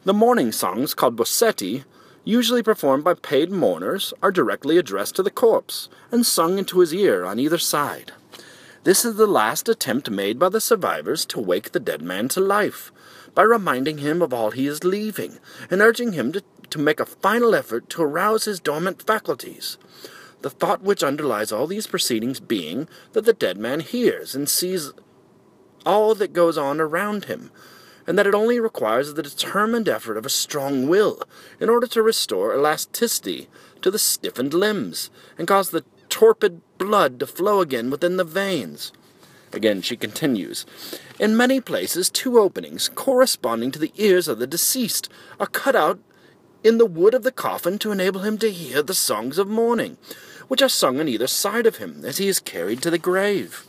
The 0.05 0.14
mourning 0.14 0.52
songs, 0.52 0.95
called 0.95 1.16
bossetti, 1.16 1.85
usually 2.25 2.62
performed 2.62 3.05
by 3.05 3.14
paid 3.14 3.50
mourners, 3.50 4.14
are 4.23 4.33
directly 4.33 4.78
addressed 4.78 5.16
to 5.16 5.23
the 5.23 5.31
corpse, 5.31 5.88
and 6.11 6.25
sung 6.25 6.59
into 6.59 6.81
his 6.81 6.95
ear 6.95 7.25
on 7.25 7.38
either 7.38 7.59
side. 7.59 8.12
This 8.85 9.05
is 9.05 9.16
the 9.16 9.26
last 9.26 9.69
attempt 9.69 10.11
made 10.11 10.38
by 10.38 10.49
the 10.49 10.61
survivors 10.61 11.26
to 11.26 11.40
wake 11.40 11.73
the 11.73 11.81
dead 11.81 12.02
man 12.02 12.28
to 12.28 12.40
life, 12.40 12.93
by 13.35 13.43
reminding 13.43 13.99
him 13.99 14.23
of 14.23 14.33
all 14.33 14.52
he 14.52 14.66
is 14.66 14.83
leaving, 14.85 15.38
and 15.71 15.83
urging 15.83 16.12
him 16.12 16.33
to 16.33 16.43
to 16.70 16.78
make 16.78 17.00
a 17.00 17.06
final 17.06 17.54
effort 17.54 17.88
to 17.90 18.02
arouse 18.02 18.44
his 18.44 18.61
dormant 18.61 19.02
faculties. 19.02 19.78
The 20.42 20.50
thought 20.50 20.82
which 20.82 21.02
underlies 21.02 21.52
all 21.52 21.66
these 21.66 21.87
proceedings 21.87 22.40
being 22.40 22.88
that 23.12 23.25
the 23.25 23.32
dead 23.32 23.58
man 23.58 23.80
hears 23.80 24.35
and 24.35 24.49
sees 24.49 24.92
all 25.85 26.14
that 26.16 26.32
goes 26.32 26.58
on 26.58 26.80
around 26.80 27.26
him, 27.26 27.50
and 28.06 28.18
that 28.18 28.26
it 28.26 28.35
only 28.35 28.61
requires 28.61 29.14
the 29.14 29.23
determined 29.23 29.88
effort 29.88 30.16
of 30.16 30.26
a 30.26 30.30
strong 30.30 30.88
will 30.88 31.23
in 31.61 31.68
order 31.68 31.87
to 31.87 32.02
restore 32.02 32.54
elasticity 32.54 33.49
to 33.82 33.90
the 33.90 33.99
stiffened 33.99 34.52
limbs, 34.52 35.11
and 35.38 35.49
cause 35.49 35.70
the 35.70 35.85
torpid 36.08 36.61
blood 36.78 37.20
to 37.20 37.26
flow 37.26 37.61
again 37.61 37.90
within 37.90 38.16
the 38.16 38.25
veins. 38.25 38.92
Again, 39.52 39.80
she 39.80 39.96
continues 39.96 40.66
In 41.18 41.37
many 41.37 41.61
places, 41.61 42.11
two 42.11 42.38
openings, 42.38 42.88
corresponding 42.88 43.70
to 43.73 43.78
the 43.78 43.92
ears 43.96 44.28
of 44.28 44.38
the 44.38 44.46
deceased, 44.46 45.08
are 45.40 45.46
cut 45.46 45.76
out 45.76 45.99
in 46.66 46.78
the 46.78 46.87
wood 46.87 47.14
of 47.14 47.23
the 47.23 47.30
coffin 47.30 47.78
to 47.78 47.92
enable 47.92 48.23
him 48.23 48.37
to 48.37 48.50
hear 48.50 48.82
the 48.82 48.92
songs 48.92 49.38
of 49.38 49.46
mourning, 49.46 49.96
which 50.49 50.61
are 50.61 50.68
sung 50.68 50.99
on 50.99 51.06
either 51.06 51.28
side 51.28 51.64
of 51.64 51.76
him 51.76 52.04
as 52.04 52.18
he 52.18 52.26
is 52.26 52.40
carried 52.40 52.82
to 52.82 52.90
the 52.90 52.99
grave. 52.99 53.64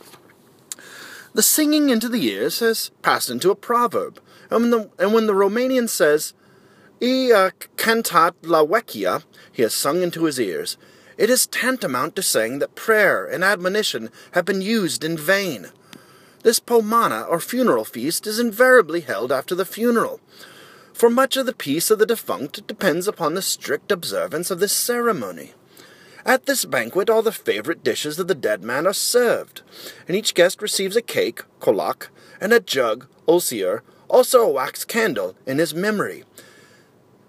The 1.32 1.42
singing 1.42 1.90
into 1.90 2.08
the 2.08 2.24
ears 2.26 2.58
has 2.58 2.90
passed 3.02 3.30
into 3.30 3.52
a 3.52 3.54
proverb, 3.54 4.20
and 4.50 4.62
when 4.62 4.70
the, 4.70 4.90
and 4.98 5.14
when 5.14 5.28
the 5.28 5.32
Romanian 5.32 5.88
says, 5.88 6.34
uh, 7.00 7.50
cantat 7.76 8.34
la 8.42 8.64
vecchia, 8.64 9.22
he 9.52 9.62
has 9.62 9.74
sung 9.74 10.02
into 10.02 10.24
his 10.24 10.40
ears, 10.40 10.76
it 11.16 11.30
is 11.30 11.46
tantamount 11.46 12.16
to 12.16 12.22
saying 12.22 12.58
that 12.58 12.74
prayer 12.74 13.24
and 13.24 13.44
admonition 13.44 14.10
have 14.32 14.44
been 14.44 14.60
used 14.60 15.04
in 15.04 15.16
vain. 15.16 15.68
This 16.42 16.58
pomana, 16.58 17.28
or 17.28 17.38
funeral 17.38 17.84
feast, 17.84 18.26
is 18.26 18.40
invariably 18.40 19.02
held 19.02 19.30
after 19.30 19.54
the 19.54 19.64
funeral, 19.64 20.20
for 20.98 21.08
much 21.08 21.36
of 21.36 21.46
the 21.46 21.54
peace 21.54 21.92
of 21.92 22.00
the 22.00 22.06
defunct 22.06 22.66
depends 22.66 23.06
upon 23.06 23.34
the 23.34 23.40
strict 23.40 23.92
observance 23.92 24.50
of 24.50 24.58
this 24.58 24.72
ceremony. 24.72 25.52
At 26.26 26.46
this 26.46 26.64
banquet, 26.64 27.08
all 27.08 27.22
the 27.22 27.30
favorite 27.30 27.84
dishes 27.84 28.18
of 28.18 28.26
the 28.26 28.34
dead 28.34 28.64
man 28.64 28.84
are 28.84 28.92
served, 28.92 29.62
and 30.08 30.16
each 30.16 30.34
guest 30.34 30.60
receives 30.60 30.96
a 30.96 31.00
cake, 31.00 31.42
kolak, 31.60 32.08
and 32.40 32.52
a 32.52 32.58
jug, 32.58 33.06
ulcier, 33.28 33.84
also 34.08 34.40
a 34.40 34.50
wax 34.50 34.84
candle, 34.84 35.36
in 35.46 35.58
his 35.58 35.72
memory. 35.72 36.24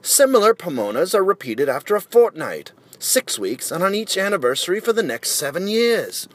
Similar 0.02 0.56
pomanas 0.56 1.14
are 1.14 1.24
repeated 1.24 1.70
after 1.70 1.96
a 1.96 2.02
fortnight, 2.02 2.72
six 2.98 3.38
weeks, 3.38 3.72
and 3.72 3.84
on 3.84 3.94
each 3.94 4.18
anniversary 4.18 4.80
for 4.80 4.94
the 4.94 5.04
next 5.04 5.30
seven 5.30 5.68
years. 5.68 6.28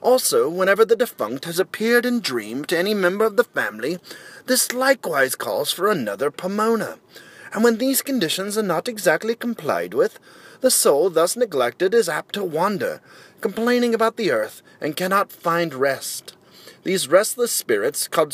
Also, 0.00 0.48
whenever 0.48 0.84
the 0.84 0.96
defunct 0.96 1.44
has 1.44 1.58
appeared 1.58 2.06
in 2.06 2.20
dream 2.20 2.64
to 2.64 2.78
any 2.78 2.94
member 2.94 3.24
of 3.24 3.36
the 3.36 3.44
family, 3.44 3.98
this 4.46 4.72
likewise 4.72 5.34
calls 5.34 5.72
for 5.72 5.90
another 5.90 6.30
pomana. 6.30 6.98
And 7.52 7.64
when 7.64 7.78
these 7.78 8.02
conditions 8.02 8.56
are 8.56 8.62
not 8.62 8.88
exactly 8.88 9.34
complied 9.34 9.94
with, 9.94 10.18
the 10.60 10.70
soul 10.70 11.10
thus 11.10 11.36
neglected 11.36 11.94
is 11.94 12.08
apt 12.08 12.34
to 12.34 12.44
wander, 12.44 13.00
complaining 13.40 13.94
about 13.94 14.16
the 14.16 14.30
earth, 14.30 14.62
and 14.80 14.96
cannot 14.96 15.32
find 15.32 15.74
rest. 15.74 16.34
These 16.84 17.08
restless 17.08 17.52
spirits, 17.52 18.08
called 18.08 18.30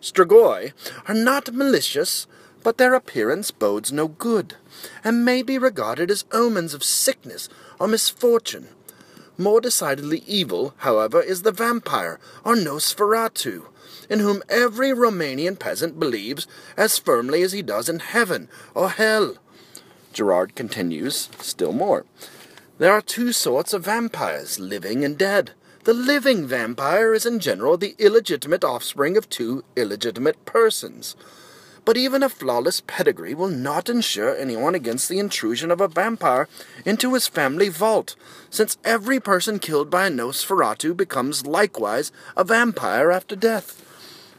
strigoi, 0.00 0.72
are 1.08 1.14
not 1.14 1.52
malicious, 1.52 2.26
but 2.62 2.78
their 2.78 2.94
appearance 2.94 3.50
bodes 3.50 3.92
no 3.92 4.08
good, 4.08 4.56
and 5.02 5.24
may 5.24 5.42
be 5.42 5.58
regarded 5.58 6.10
as 6.10 6.24
omens 6.32 6.74
of 6.74 6.84
sickness 6.84 7.48
or 7.78 7.88
misfortune. 7.88 8.68
More 9.40 9.62
decidedly 9.62 10.22
evil, 10.26 10.74
however, 10.76 11.22
is 11.22 11.40
the 11.40 11.50
vampire, 11.50 12.20
or 12.44 12.56
Nosferatu, 12.56 13.68
in 14.10 14.18
whom 14.18 14.42
every 14.50 14.90
Romanian 14.90 15.58
peasant 15.58 15.98
believes 15.98 16.46
as 16.76 16.98
firmly 16.98 17.40
as 17.40 17.52
he 17.52 17.62
does 17.62 17.88
in 17.88 18.00
heaven 18.00 18.50
or 18.74 18.90
hell. 18.90 19.36
Gerard 20.12 20.54
continues 20.54 21.30
still 21.38 21.72
more. 21.72 22.04
There 22.76 22.92
are 22.92 23.00
two 23.00 23.32
sorts 23.32 23.72
of 23.72 23.86
vampires, 23.86 24.60
living 24.60 25.06
and 25.06 25.16
dead. 25.16 25.52
The 25.84 25.94
living 25.94 26.46
vampire 26.46 27.14
is 27.14 27.24
in 27.24 27.40
general 27.40 27.78
the 27.78 27.94
illegitimate 27.98 28.62
offspring 28.62 29.16
of 29.16 29.30
two 29.30 29.64
illegitimate 29.74 30.44
persons. 30.44 31.16
But 31.84 31.96
even 31.96 32.22
a 32.22 32.28
flawless 32.28 32.82
pedigree 32.86 33.34
will 33.34 33.48
not 33.48 33.88
insure 33.88 34.36
anyone 34.36 34.74
against 34.74 35.08
the 35.08 35.18
intrusion 35.18 35.70
of 35.70 35.80
a 35.80 35.88
vampire 35.88 36.46
into 36.84 37.14
his 37.14 37.26
family 37.26 37.68
vault, 37.68 38.16
since 38.50 38.78
every 38.84 39.18
person 39.18 39.58
killed 39.58 39.90
by 39.90 40.06
a 40.06 40.10
Nosferatu 40.10 40.96
becomes 40.96 41.46
likewise 41.46 42.12
a 42.36 42.44
vampire 42.44 43.10
after 43.10 43.34
death, 43.34 43.82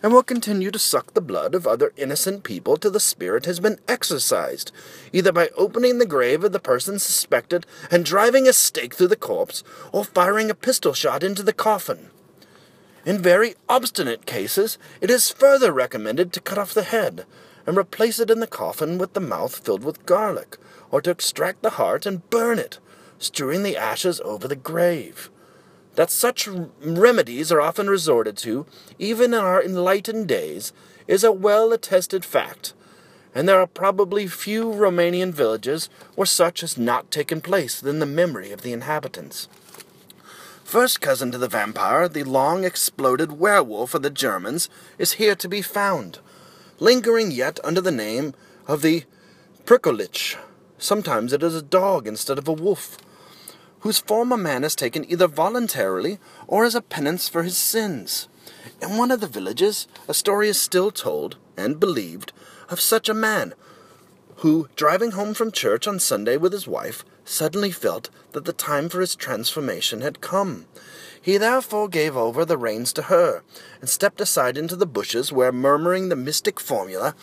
and 0.04 0.14
will 0.14 0.24
continue 0.24 0.72
to 0.72 0.80
suck 0.80 1.14
the 1.14 1.22
blood 1.22 1.54
of 1.54 1.68
other 1.68 1.92
innocent 1.98 2.44
people 2.44 2.78
till 2.78 2.92
the 2.92 3.00
spirit 3.00 3.46
has 3.46 3.60
been 3.60 3.80
exorcised, 3.88 4.72
either 5.12 5.32
by 5.32 5.50
opening 5.58 5.98
the 5.98 6.06
grave 6.06 6.44
of 6.44 6.54
the 6.54 6.60
person 6.60 7.00
suspected 7.00 7.66
and 7.90 8.06
driving 8.06 8.48
a 8.48 8.54
stake 8.54 8.96
through 8.96 9.08
the 9.08 9.16
corpse, 9.16 9.64
or 9.92 10.06
firing 10.06 10.50
a 10.50 10.56
pistol 10.56 10.94
shot 10.94 11.24
into 11.24 11.44
the 11.44 11.54
coffin. 11.54 12.10
In 13.06 13.18
very 13.20 13.56
obstinate 13.68 14.26
cases, 14.26 14.78
it 15.00 15.10
is 15.10 15.32
further 15.32 15.72
recommended 15.72 16.32
to 16.34 16.40
cut 16.40 16.58
off 16.58 16.74
the 16.74 16.84
head, 16.84 17.26
and 17.66 17.78
replace 17.78 18.20
it 18.20 18.30
in 18.30 18.40
the 18.40 18.48
coffin 18.48 18.98
with 18.98 19.14
the 19.14 19.20
mouth 19.20 19.60
filled 19.60 19.84
with 19.84 20.06
garlic, 20.06 20.58
or 20.92 21.02
to 21.02 21.10
extract 21.10 21.64
the 21.64 21.72
heart 21.72 22.06
and 22.06 22.30
burn 22.30 22.60
it, 22.60 22.80
strewing 23.18 23.64
the 23.64 23.78
ashes 23.78 24.22
over 24.22 24.48
the 24.48 24.56
grave. 24.56 25.30
That 25.96 26.12
such 26.12 26.48
remedies 26.48 27.52
are 27.52 27.62
often 27.62 27.90
resorted 27.90 28.38
to, 28.38 28.66
even 29.00 29.34
in 29.34 29.40
our 29.40 29.62
enlightened 29.64 30.28
days, 30.28 30.72
is 31.08 31.24
a 31.24 31.32
well 31.32 31.74
attested 31.74 32.24
fact, 32.24 32.74
and 33.34 33.48
there 33.48 33.60
are 33.60 33.68
probably 33.68 34.28
few 34.28 34.66
Romanian 34.66 35.32
villages 35.34 35.90
where 36.16 36.26
such 36.26 36.62
has 36.62 36.78
not 36.78 37.12
taken 37.12 37.42
place 37.42 37.82
in 37.82 38.00
the 38.00 38.06
memory 38.06 38.52
of 38.52 38.62
the 38.62 38.74
inhabitants. 38.74 39.48
First 40.72 41.02
cousin 41.02 41.34
to 41.34 41.38
the 41.38 41.50
vampire, 41.50 42.08
the 42.08 42.24
long 42.24 42.64
exploded 42.64 43.34
werewolf 43.34 43.94
of 43.94 44.04
the 44.04 44.10
Germans, 44.10 44.70
is 44.98 45.20
here 45.20 45.36
to 45.36 45.50
be 45.50 45.62
found, 45.62 46.20
lingering 46.80 47.30
yet 47.30 47.60
under 47.62 47.82
the 47.82 47.92
name 47.92 48.34
of 48.70 48.82
the 48.82 49.04
Prikolich. 49.66 50.38
Sometimes 50.78 51.34
it 51.34 51.44
is 51.44 51.56
a 51.56 51.62
dog 51.62 52.08
instead 52.08 52.38
of 52.38 52.48
a 52.48 52.54
wolf, 52.54 52.98
whose 53.82 54.00
form 54.00 54.32
a 54.32 54.38
man 54.38 54.64
has 54.64 54.74
taken 54.74 55.04
either 55.12 55.28
voluntarily 55.28 56.20
or 56.48 56.64
as 56.64 56.74
a 56.74 56.82
penance 56.82 57.28
for 57.28 57.44
his 57.44 57.58
sins. 57.58 58.30
In 58.82 58.96
one 58.96 59.12
of 59.12 59.20
the 59.20 59.28
villages, 59.28 59.90
a 60.08 60.14
story 60.14 60.48
is 60.48 60.58
still 60.58 60.90
told, 60.90 61.36
and 61.58 61.82
believed, 61.82 62.32
of 62.70 62.80
such 62.80 63.10
a 63.10 63.14
man 63.14 63.56
who, 64.38 64.70
driving 64.78 65.12
home 65.12 65.34
from 65.34 65.52
church 65.52 65.86
on 65.86 66.00
Sunday 66.00 66.38
with 66.38 66.54
his 66.54 66.66
wife, 66.66 67.04
suddenly 67.26 67.72
felt 67.72 68.10
that 68.32 68.46
the 68.46 68.54
time 68.54 68.90
for 68.90 69.02
his 69.02 69.16
transformation 69.16 70.02
had 70.02 70.22
come. 70.22 70.66
He 71.22 71.38
therefore 71.38 71.88
gave 71.88 72.18
over 72.18 72.46
the 72.46 72.58
reins 72.58 72.92
to 72.94 73.04
her, 73.04 73.44
and 73.80 73.90
stepped 73.90 74.22
aside 74.22 74.58
into 74.58 74.76
the 74.76 74.86
bushes, 74.86 75.32
where, 75.32 75.52
murmuring 75.52 76.10
the 76.10 76.16
mystic 76.16 76.60
formula, 76.60 77.16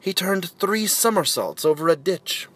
he 0.00 0.12
turned 0.12 0.50
three 0.50 0.86
somersaults 0.86 1.64
over 1.64 1.88
a 1.88 1.96
ditch. 1.96 2.48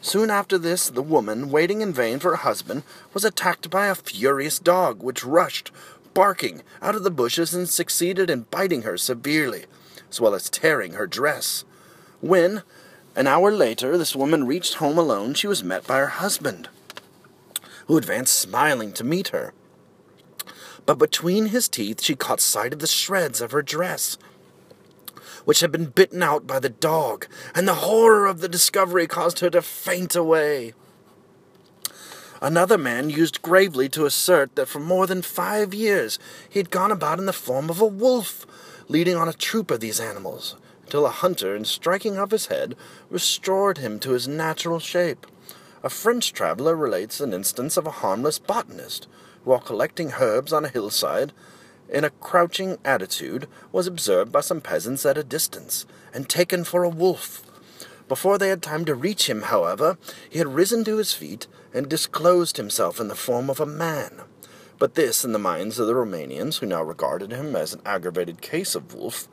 Soon 0.00 0.30
after 0.30 0.58
this, 0.58 0.90
the 0.90 1.02
woman, 1.02 1.50
waiting 1.50 1.80
in 1.80 1.92
vain 1.92 2.18
for 2.18 2.30
her 2.30 2.36
husband, 2.36 2.82
was 3.14 3.24
attacked 3.24 3.70
by 3.70 3.86
a 3.86 3.94
furious 3.94 4.58
dog, 4.58 5.02
which 5.02 5.24
rushed, 5.24 5.70
barking, 6.12 6.62
out 6.80 6.94
of 6.94 7.04
the 7.04 7.10
bushes 7.10 7.54
and 7.54 7.68
succeeded 7.68 8.28
in 8.28 8.46
biting 8.50 8.82
her 8.82 8.96
severely, 8.96 9.66
as 10.10 10.20
well 10.20 10.34
as 10.34 10.50
tearing 10.50 10.94
her 10.94 11.06
dress. 11.06 11.64
When, 12.20 12.62
an 13.14 13.26
hour 13.26 13.50
later, 13.50 13.98
this 13.98 14.16
woman 14.16 14.46
reached 14.46 14.74
home 14.74 14.96
alone. 14.96 15.34
She 15.34 15.46
was 15.46 15.62
met 15.62 15.86
by 15.86 15.98
her 15.98 16.06
husband, 16.06 16.68
who 17.86 17.98
advanced 17.98 18.38
smiling 18.38 18.92
to 18.92 19.04
meet 19.04 19.28
her. 19.28 19.52
But 20.86 20.98
between 20.98 21.46
his 21.46 21.68
teeth 21.68 22.02
she 22.02 22.16
caught 22.16 22.40
sight 22.40 22.72
of 22.72 22.78
the 22.78 22.86
shreds 22.86 23.40
of 23.40 23.52
her 23.52 23.62
dress, 23.62 24.16
which 25.44 25.60
had 25.60 25.70
been 25.70 25.86
bitten 25.86 26.22
out 26.22 26.46
by 26.46 26.58
the 26.58 26.68
dog, 26.68 27.26
and 27.54 27.68
the 27.68 27.74
horror 27.74 28.26
of 28.26 28.40
the 28.40 28.48
discovery 28.48 29.06
caused 29.06 29.40
her 29.40 29.50
to 29.50 29.62
faint 29.62 30.16
away. 30.16 30.72
Another 32.40 32.78
man 32.78 33.10
used 33.10 33.42
gravely 33.42 33.88
to 33.90 34.06
assert 34.06 34.56
that 34.56 34.66
for 34.66 34.80
more 34.80 35.06
than 35.06 35.22
five 35.22 35.72
years 35.72 36.18
he 36.48 36.58
had 36.58 36.70
gone 36.70 36.90
about 36.90 37.20
in 37.20 37.26
the 37.26 37.32
form 37.32 37.70
of 37.70 37.80
a 37.80 37.86
wolf, 37.86 38.46
leading 38.88 39.16
on 39.16 39.28
a 39.28 39.32
troop 39.32 39.70
of 39.70 39.78
these 39.80 40.00
animals, 40.00 40.56
till 40.88 41.06
a 41.06 41.10
hunter, 41.10 41.54
in 41.56 41.64
striking 41.64 42.18
off 42.18 42.30
his 42.30 42.46
head, 42.46 42.74
restored 43.10 43.78
him 43.78 43.98
to 44.00 44.12
his 44.12 44.28
natural 44.28 44.78
shape. 44.78 45.26
A 45.82 45.90
French 45.90 46.32
traveller 46.32 46.76
relates 46.76 47.20
an 47.20 47.32
instance 47.32 47.76
of 47.76 47.86
a 47.86 47.90
harmless 48.02 48.38
botanist, 48.38 49.08
who, 49.44 49.50
while 49.50 49.60
collecting 49.60 50.12
herbs 50.20 50.52
on 50.52 50.64
a 50.64 50.68
hillside, 50.68 51.32
in 51.88 52.04
a 52.04 52.10
crouching 52.10 52.78
attitude, 52.84 53.48
was 53.70 53.86
observed 53.86 54.32
by 54.32 54.40
some 54.40 54.60
peasants 54.60 55.04
at 55.04 55.18
a 55.18 55.24
distance, 55.24 55.84
and 56.14 56.28
taken 56.28 56.64
for 56.64 56.84
a 56.84 56.88
wolf. 56.88 57.42
Before 58.08 58.38
they 58.38 58.48
had 58.48 58.62
time 58.62 58.84
to 58.84 58.94
reach 58.94 59.28
him, 59.28 59.42
however, 59.42 59.98
he 60.28 60.38
had 60.38 60.54
risen 60.54 60.84
to 60.84 60.98
his 60.98 61.12
feet 61.12 61.46
and 61.72 61.88
disclosed 61.88 62.56
himself 62.56 63.00
in 63.00 63.08
the 63.08 63.14
form 63.14 63.48
of 63.50 63.60
a 63.60 63.66
man. 63.66 64.22
But 64.78 64.94
this, 64.94 65.24
in 65.24 65.32
the 65.32 65.38
minds 65.38 65.78
of 65.78 65.86
the 65.86 65.94
Romanians, 65.94 66.58
who 66.58 66.66
now 66.66 66.82
regarded 66.82 67.30
him 67.30 67.54
as 67.56 67.72
an 67.72 67.82
aggravated 67.86 68.40
case 68.40 68.74
of 68.74 68.94
wolf, 68.94 69.28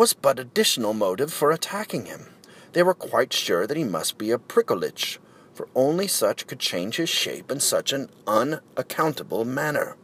was 0.00 0.14
but 0.14 0.38
additional 0.38 0.94
motive 0.94 1.30
for 1.30 1.52
attacking 1.52 2.06
him. 2.06 2.28
They 2.72 2.82
were 2.82 2.94
quite 2.94 3.34
sure 3.34 3.66
that 3.66 3.76
he 3.76 3.84
must 3.84 4.16
be 4.16 4.30
a 4.30 4.38
Prikolich, 4.38 5.18
for 5.52 5.68
only 5.74 6.08
such 6.08 6.46
could 6.46 6.58
change 6.58 6.96
his 6.96 7.10
shape 7.10 7.50
in 7.50 7.60
such 7.60 7.92
an 7.92 8.08
unaccountable 8.26 9.44
manner. 9.44 9.96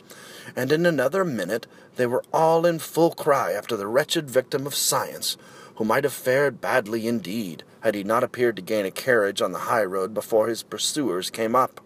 And 0.55 0.71
in 0.71 0.85
another 0.85 1.25
minute 1.25 1.67
they 1.95 2.05
were 2.05 2.23
all 2.31 2.67
in 2.67 2.79
full 2.79 3.13
cry 3.13 3.53
after 3.53 3.75
the 3.75 3.87
wretched 3.87 4.29
victim 4.29 4.67
of 4.67 4.75
science, 4.75 5.39
who 5.77 5.85
might 5.87 6.05
have 6.05 6.13
fared 6.13 6.61
badly 6.61 7.09
indeed 7.09 7.65
had 7.81 7.95
he 7.95 8.05
not 8.05 8.23
appeared 8.23 8.57
to 8.57 8.63
gain 8.63 8.85
a 8.85 8.91
carriage 8.91 9.41
on 9.41 9.53
the 9.53 9.61
high 9.61 9.85
road 9.85 10.13
before 10.13 10.49
his 10.49 10.63
pursuers 10.63 11.31
came 11.31 11.57
up. 11.57 11.81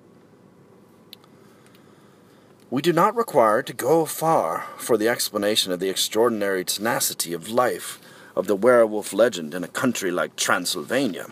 We 2.73 2.83
do 2.83 2.93
not 2.93 3.17
require 3.17 3.65
to 3.65 3.73
go 3.73 4.05
far 4.05 4.67
for 4.79 4.97
the 4.97 5.09
explanation 5.09 5.73
of 5.73 5.81
the 5.81 5.89
extraordinary 5.89 6.65
tenacity 6.65 7.33
of 7.33 7.49
life 7.49 7.99
of 8.37 8.47
the 8.47 8.55
werewolf 8.55 9.13
legend 9.13 9.55
in 9.55 9.65
a 9.65 9.69
country 9.69 10.13
like 10.13 10.37
Transylvania, 10.37 11.27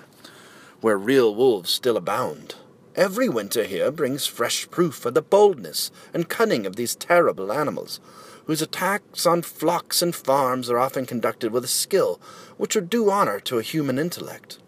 where 0.80 0.98
real 0.98 1.32
wolves 1.32 1.70
still 1.70 1.96
abound. 1.96 2.56
Every 2.96 3.28
winter 3.28 3.62
here 3.62 3.92
brings 3.92 4.26
fresh 4.26 4.68
proof 4.68 5.06
of 5.06 5.14
the 5.14 5.22
boldness 5.22 5.92
and 6.12 6.28
cunning 6.28 6.66
of 6.66 6.74
these 6.74 6.96
terrible 6.96 7.52
animals, 7.52 8.00
whose 8.46 8.60
attacks 8.60 9.24
on 9.24 9.42
flocks 9.42 10.02
and 10.02 10.16
farms 10.16 10.68
are 10.68 10.78
often 10.78 11.06
conducted 11.06 11.52
with 11.52 11.62
a 11.62 11.68
skill 11.68 12.20
which 12.56 12.74
would 12.74 12.90
do 12.90 13.10
honor 13.10 13.38
to 13.38 13.58
a 13.58 13.62
human 13.62 13.96
intellect. 13.96 14.58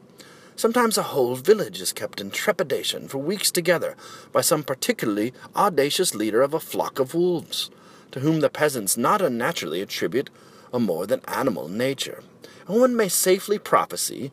Sometimes 0.61 0.99
a 0.99 1.05
whole 1.05 1.37
village 1.37 1.81
is 1.81 1.91
kept 1.91 2.21
in 2.21 2.31
trepidation 2.31 3.09
for 3.09 3.17
weeks 3.17 3.51
together 3.51 3.97
by 4.31 4.43
some 4.43 4.63
particularly 4.63 5.33
audacious 5.57 6.15
leader 6.15 6.43
of 6.43 6.53
a 6.53 6.61
flock 6.61 6.99
of 6.99 7.15
wolves, 7.15 7.71
to 8.11 8.21
whom 8.21 8.41
the 8.41 8.51
peasants 8.51 8.99
not 8.99 9.23
unnaturally 9.23 9.81
attribute 9.81 10.29
a 10.71 10.79
more 10.79 11.07
than 11.07 11.23
animal 11.27 11.67
nature. 11.67 12.23
And 12.69 12.79
one 12.79 12.95
may 12.95 13.09
safely 13.09 13.59
prophesy 13.59 14.33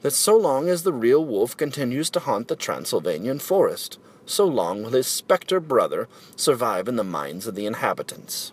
that 0.00 0.12
so 0.12 0.34
long 0.34 0.70
as 0.70 0.82
the 0.82 0.94
real 0.94 1.22
wolf 1.22 1.54
continues 1.54 2.08
to 2.08 2.20
haunt 2.20 2.48
the 2.48 2.56
Transylvanian 2.56 3.38
forest, 3.38 3.98
so 4.24 4.46
long 4.46 4.82
will 4.82 4.92
his 4.92 5.06
spectre 5.06 5.60
brother 5.60 6.08
survive 6.36 6.88
in 6.88 6.96
the 6.96 7.04
minds 7.04 7.46
of 7.46 7.54
the 7.54 7.66
inhabitants. 7.66 8.50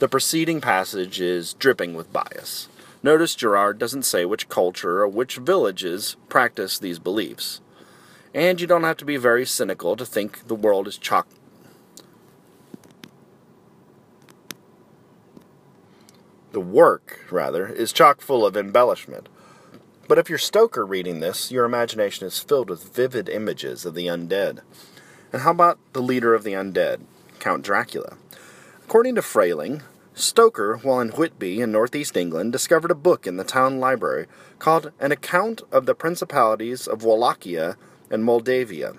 The 0.00 0.08
preceding 0.08 0.60
passage 0.60 1.18
is 1.18 1.54
dripping 1.54 1.94
with 1.94 2.12
bias. 2.12 2.68
Notice 3.02 3.34
Gerard 3.34 3.78
doesn't 3.78 4.04
say 4.04 4.24
which 4.24 4.48
culture 4.48 5.00
or 5.00 5.08
which 5.08 5.36
villages 5.36 6.16
practice 6.28 6.78
these 6.78 7.00
beliefs. 7.00 7.60
And 8.32 8.60
you 8.60 8.66
don't 8.66 8.84
have 8.84 8.96
to 8.98 9.04
be 9.04 9.16
very 9.16 9.44
cynical 9.44 9.96
to 9.96 10.06
think 10.06 10.46
the 10.46 10.54
world 10.54 10.86
is 10.86 10.96
chock. 10.96 11.26
The 16.52 16.60
work, 16.60 17.24
rather, 17.30 17.66
is 17.66 17.92
chock 17.92 18.20
full 18.20 18.46
of 18.46 18.56
embellishment. 18.56 19.28
But 20.06 20.18
if 20.18 20.28
you're 20.28 20.38
Stoker 20.38 20.84
reading 20.84 21.20
this, 21.20 21.50
your 21.50 21.64
imagination 21.64 22.26
is 22.26 22.38
filled 22.38 22.68
with 22.70 22.94
vivid 22.94 23.28
images 23.28 23.84
of 23.84 23.94
the 23.94 24.06
undead. 24.06 24.60
And 25.32 25.42
how 25.42 25.50
about 25.50 25.78
the 25.92 26.02
leader 26.02 26.34
of 26.34 26.44
the 26.44 26.52
undead, 26.52 27.00
Count 27.40 27.64
Dracula? 27.64 28.16
According 28.84 29.14
to 29.14 29.22
Frayling, 29.22 29.82
Stoker, 30.14 30.76
while 30.76 31.00
in 31.00 31.08
Whitby 31.08 31.62
in 31.62 31.72
northeast 31.72 32.18
England, 32.18 32.52
discovered 32.52 32.90
a 32.90 32.94
book 32.94 33.26
in 33.26 33.38
the 33.38 33.44
town 33.44 33.80
library 33.80 34.26
called 34.58 34.92
An 35.00 35.10
Account 35.10 35.62
of 35.72 35.86
the 35.86 35.94
Principalities 35.94 36.86
of 36.86 37.02
Wallachia 37.02 37.78
and 38.10 38.22
Moldavia. 38.22 38.92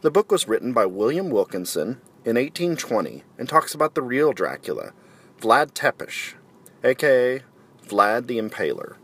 The 0.00 0.10
book 0.10 0.32
was 0.32 0.48
written 0.48 0.72
by 0.72 0.86
William 0.86 1.28
Wilkinson 1.28 2.00
in 2.24 2.36
1820 2.36 3.22
and 3.38 3.48
talks 3.48 3.74
about 3.74 3.94
the 3.94 4.02
real 4.02 4.32
Dracula, 4.32 4.92
Vlad 5.40 5.72
Tepes, 5.74 6.34
aka 6.82 7.42
Vlad 7.86 8.26
the 8.26 8.38
Impaler. 8.38 8.96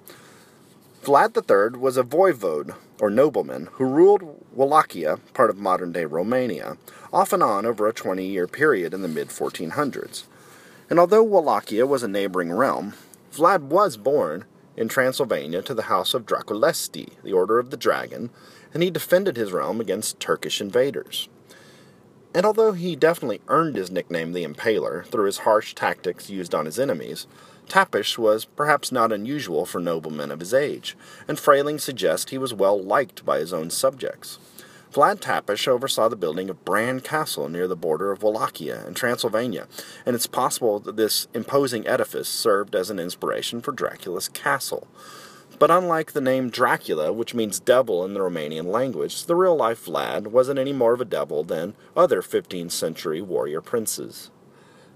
Vlad 1.03 1.37
III 1.37 1.79
was 1.79 1.99
a 1.99 2.03
voivode, 2.03 2.75
or 2.99 3.11
nobleman, 3.11 3.69
who 3.73 3.85
ruled 3.85 4.43
Wallachia, 4.55 5.19
part 5.35 5.51
of 5.51 5.59
modern 5.59 5.93
day 5.93 6.07
Romania, 6.07 6.79
off 7.13 7.33
and 7.35 7.43
on 7.43 7.67
over 7.67 7.87
a 7.87 7.93
20 7.93 8.25
year 8.25 8.47
period 8.47 8.95
in 8.95 9.03
the 9.03 9.09
mid 9.09 9.29
1400s. 9.29 10.25
And 10.93 11.01
although 11.01 11.23
Wallachia 11.23 11.87
was 11.87 12.03
a 12.03 12.07
neighboring 12.07 12.53
realm, 12.53 12.93
Vlad 13.33 13.63
was 13.63 13.97
born 13.97 14.45
in 14.77 14.89
Transylvania 14.89 15.63
to 15.63 15.73
the 15.73 15.85
house 15.85 16.13
of 16.13 16.27
Draculesti, 16.27 17.15
the 17.25 17.33
Order 17.33 17.59
of 17.59 17.71
the 17.71 17.79
Dragon, 17.79 18.29
and 18.75 18.83
he 18.83 18.91
defended 18.91 19.39
his 19.39 19.53
realm 19.53 19.81
against 19.81 20.21
Turkish 20.21 20.61
invaders. 20.61 21.31
And 22.35 22.45
although 22.45 22.73
he 22.73 22.95
definitely 22.95 23.41
earned 23.49 23.77
his 23.77 23.91
nickname 23.91 24.35
the 24.35 24.45
Impaler 24.45 25.07
through 25.07 25.25
his 25.25 25.39
harsh 25.39 25.73
tactics 25.73 26.29
used 26.29 26.55
on 26.55 26.67
his 26.67 26.79
enemies, 26.79 27.27
Tepes 27.69 28.19
was 28.19 28.45
perhaps 28.45 28.93
not 28.93 29.13
unusual 29.13 29.65
for 29.65 29.81
noblemen 29.81 30.31
of 30.31 30.41
his 30.41 30.53
age, 30.53 30.95
and 31.27 31.39
Frayling 31.39 31.81
suggests 31.81 32.31
he 32.31 32.37
was 32.37 32.53
well 32.53 32.79
liked 32.79 33.25
by 33.25 33.39
his 33.39 33.55
own 33.55 33.71
subjects. 33.71 34.39
Vlad 34.93 35.21
Tepes 35.21 35.67
oversaw 35.67 36.11
the 36.11 36.17
building 36.17 36.51
of 36.51 36.67
Bran 36.67 37.01
Castle 37.01 37.49
near 37.49 37.67
the 37.67 37.75
border 37.75 38.13
of 38.13 38.23
Wallachia 38.23 38.85
and 38.87 38.95
Transylvania, 38.95 39.67
and 40.05 40.15
it's 40.15 40.27
possible 40.27 40.79
that 40.81 40.97
this 40.97 41.29
imposing 41.33 41.87
edifice 41.87 42.29
served 42.29 42.75
as 42.75 42.91
an 42.91 42.99
inspiration 42.99 43.63
for 43.63 43.73
Dracula's 43.73 44.29
castle. 44.29 44.87
But 45.59 45.71
unlike 45.71 46.13
the 46.13 46.21
name 46.21 46.51
Dracula, 46.51 47.11
which 47.11 47.35
means 47.35 47.59
devil 47.59 48.05
in 48.05 48.13
the 48.13 48.21
Romanian 48.21 48.67
language, 48.67 49.25
the 49.25 49.35
real 49.35 49.57
life 49.57 49.87
Vlad 49.87 50.27
wasn't 50.27 50.59
any 50.59 50.75
more 50.75 50.93
of 50.93 51.01
a 51.01 51.07
devil 51.07 51.43
than 51.43 51.75
other 51.97 52.21
15th 52.21 52.73
century 52.73 53.23
warrior 53.23 53.63
princes. 53.63 54.31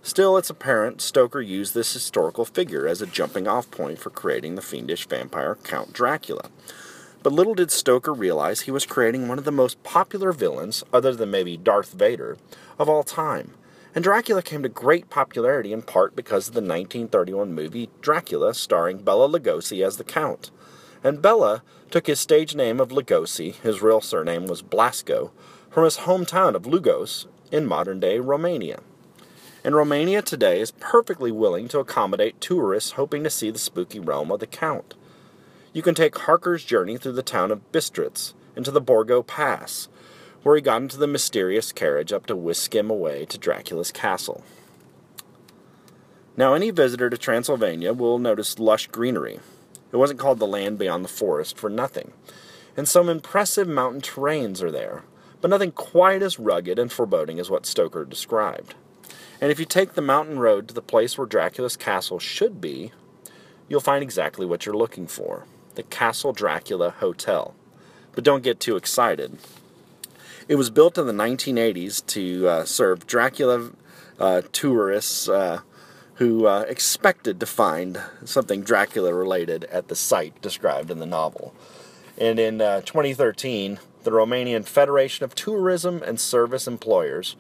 Still, 0.03 0.37
it's 0.37 0.51
apparent 0.51 1.01
Stoker 1.01 1.41
used 1.41 1.73
this 1.73 1.95
historical 1.95 2.45
figure 2.45 2.87
as 2.87 3.01
a 3.01 3.07
jumping 3.07 3.49
off 3.49 3.71
point 3.71 3.99
for 3.99 4.11
creating 4.11 4.57
the 4.57 4.63
fiendish 4.63 5.09
vampire 5.09 5.57
Count 5.65 5.95
Dracula. 5.95 6.51
But 7.27 7.33
little 7.33 7.57
did 7.57 7.73
Stoker 7.73 8.13
realize 8.13 8.61
he 8.61 8.71
was 8.71 8.87
creating 8.87 9.27
one 9.27 9.37
of 9.37 9.45
the 9.45 9.51
most 9.51 9.83
popular 9.83 10.31
villains, 10.31 10.85
other 10.93 11.13
than 11.13 11.29
maybe 11.29 11.57
Darth 11.57 11.91
Vader, 11.91 12.37
of 12.79 12.89
all 12.89 13.03
time. 13.03 13.55
And 13.97 14.05
Dracula 14.05 14.43
came 14.43 14.63
to 14.63 14.69
great 14.69 15.11
popularity 15.11 15.73
in 15.73 15.83
part 15.83 16.15
because 16.15 16.47
of 16.47 16.55
the 16.55 16.61
1931 16.61 17.53
movie 17.53 17.91
Dracula, 18.01 18.55
starring 18.55 18.99
Bela 18.99 19.29
Lugosi 19.29 19.85
as 19.85 19.97
the 19.97 20.05
Count. 20.05 20.53
And 21.03 21.21
Bela 21.21 21.65
took 21.91 22.07
his 22.07 22.21
stage 22.21 22.55
name 22.55 22.79
of 22.79 22.91
Lugosi, 22.91 23.57
his 23.57 23.83
real 23.83 24.01
surname 24.01 24.47
was 24.47 24.63
Blasco, 24.63 25.33
from 25.69 25.83
his 25.83 25.97
hometown 25.97 26.55
of 26.55 26.63
Lugos 26.63 27.27
in 27.51 27.67
modern 27.67 27.99
day 27.99 28.21
Romania. 28.21 28.79
And 29.65 29.75
Romania 29.75 30.23
today 30.23 30.61
is 30.61 30.71
perfectly 30.71 31.33
willing 31.33 31.67
to 31.71 31.81
accommodate 31.81 32.41
tourists 32.41 32.93
hoping 32.93 33.25
to 33.25 33.31
see 33.31 33.51
the 33.51 33.59
spooky 33.59 33.99
realm 33.99 34.31
of 34.31 34.39
the 34.39 34.47
Count 34.47 34.95
you 35.77 35.83
can 35.83 35.95
take 35.95 36.17
Harker's 36.21 36.65
journey 36.65 36.97
through 36.97 37.13
the 37.13 37.23
town 37.23 37.51
of 37.51 37.71
Bistritz 37.71 38.33
into 38.57 38.71
the 38.71 38.81
Borgo 38.81 39.23
Pass, 39.23 39.89
where 40.43 40.57
he 40.57 40.63
got 40.63 40.81
into 40.81 40.97
the 40.97 41.07
mysterious 41.07 41.71
carriage 41.71 42.15
up 42.15 42.25
to 42.25 42.35
whisk 42.35 42.75
him 42.75 42.89
away 42.89 43.27
to 43.27 43.37
Dracula's 43.37 43.93
castle. 43.93 44.43
Now, 46.35 46.55
any 46.55 46.71
visitor 46.71 47.11
to 47.11 47.19
Transylvania 47.19 47.93
will 47.93 48.19
notice 48.19 48.59
lush 48.59 48.87
greenery. 48.87 49.39
It 49.93 49.97
wasn't 49.99 50.19
called 50.19 50.39
the 50.39 50.47
land 50.47 50.79
beyond 50.79 51.05
the 51.05 51.11
forest 51.11 51.59
for 51.59 51.69
nothing. 51.69 52.13
And 52.75 52.89
some 52.89 53.11
impressive 53.11 53.69
mountain 53.69 54.01
terrains 54.01 54.63
are 54.63 54.73
there, 54.73 55.05
but 55.43 55.51
nothing 55.51 55.73
quite 55.73 56.23
as 56.23 56.39
rugged 56.39 56.79
and 56.79 56.91
foreboding 56.91 57.39
as 57.39 57.51
what 57.51 57.67
Stoker 57.67 58.07
described. 58.07 58.75
And 59.43 59.53
if 59.53 59.61
you 59.61 59.67
take 59.67 59.93
the 59.93 60.01
mountain 60.01 60.39
road 60.39 60.69
to 60.69 60.75
the 60.75 60.81
place 60.81 61.19
where 61.19 61.27
Dracula's 61.27 61.77
castle 61.77 62.19
should 62.19 62.63
be, 62.63 62.93
you'll 63.69 63.81
find 63.81 64.03
exactly 64.03 64.47
what 64.47 64.65
you're 64.65 64.75
looking 64.75 65.07
for 65.07 65.45
the 65.77 65.83
Castle 65.85 66.33
Dracula 66.33 66.91
Hotel. 66.91 67.55
But 68.15 68.25
don't 68.25 68.43
get 68.43 68.61
too 68.61 68.77
excited. 68.77 69.39
It 70.49 70.57
was 70.57 70.71
built 70.71 70.99
in 70.99 71.07
the 71.07 71.13
1980s 71.13 72.05
to 72.07 72.49
uh, 72.49 72.65
serve 72.65 73.07
Dracula 73.07 73.71
uh, 74.19 74.43
tourists 74.53 75.29
uh, 75.29 75.61
who 76.15 76.47
uh, 76.47 76.65
expected 76.69 77.39
to 77.41 77.47
find 77.47 78.01
something 78.25 78.63
Dracula 78.63 79.13
related 79.13 79.65
at 79.65 79.89
the 79.89 79.97
site 79.97 80.41
described 80.41 80.91
in 80.91 80.99
the 80.99 81.07
novel. 81.07 81.55
And 82.17 82.39
in 82.39 82.61
uh, 82.61 82.81
2013, 82.81 83.79
the 84.05 84.11
Romanian 84.11 84.65
Federation 84.65 85.25
of 85.25 85.35
Tourism 85.35 86.03
and 86.03 86.19
Service 86.19 86.67
Employers 86.67 87.37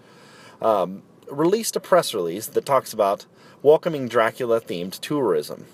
um, 0.60 1.02
released 1.30 1.76
a 1.76 1.80
press 1.80 2.12
release 2.12 2.46
that 2.48 2.66
talks 2.66 2.92
about 2.92 3.24
welcoming 3.62 4.08
Dracula 4.08 4.60
themed 4.60 4.98
tourism. 5.00 5.66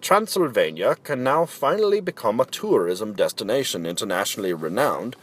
Transylvania 0.00 0.96
can 1.02 1.22
now 1.22 1.44
finally 1.44 2.00
become 2.00 2.40
a 2.40 2.44
tourism 2.44 3.14
destination 3.14 3.84
internationally 3.84 4.52
renowned, 4.52 5.16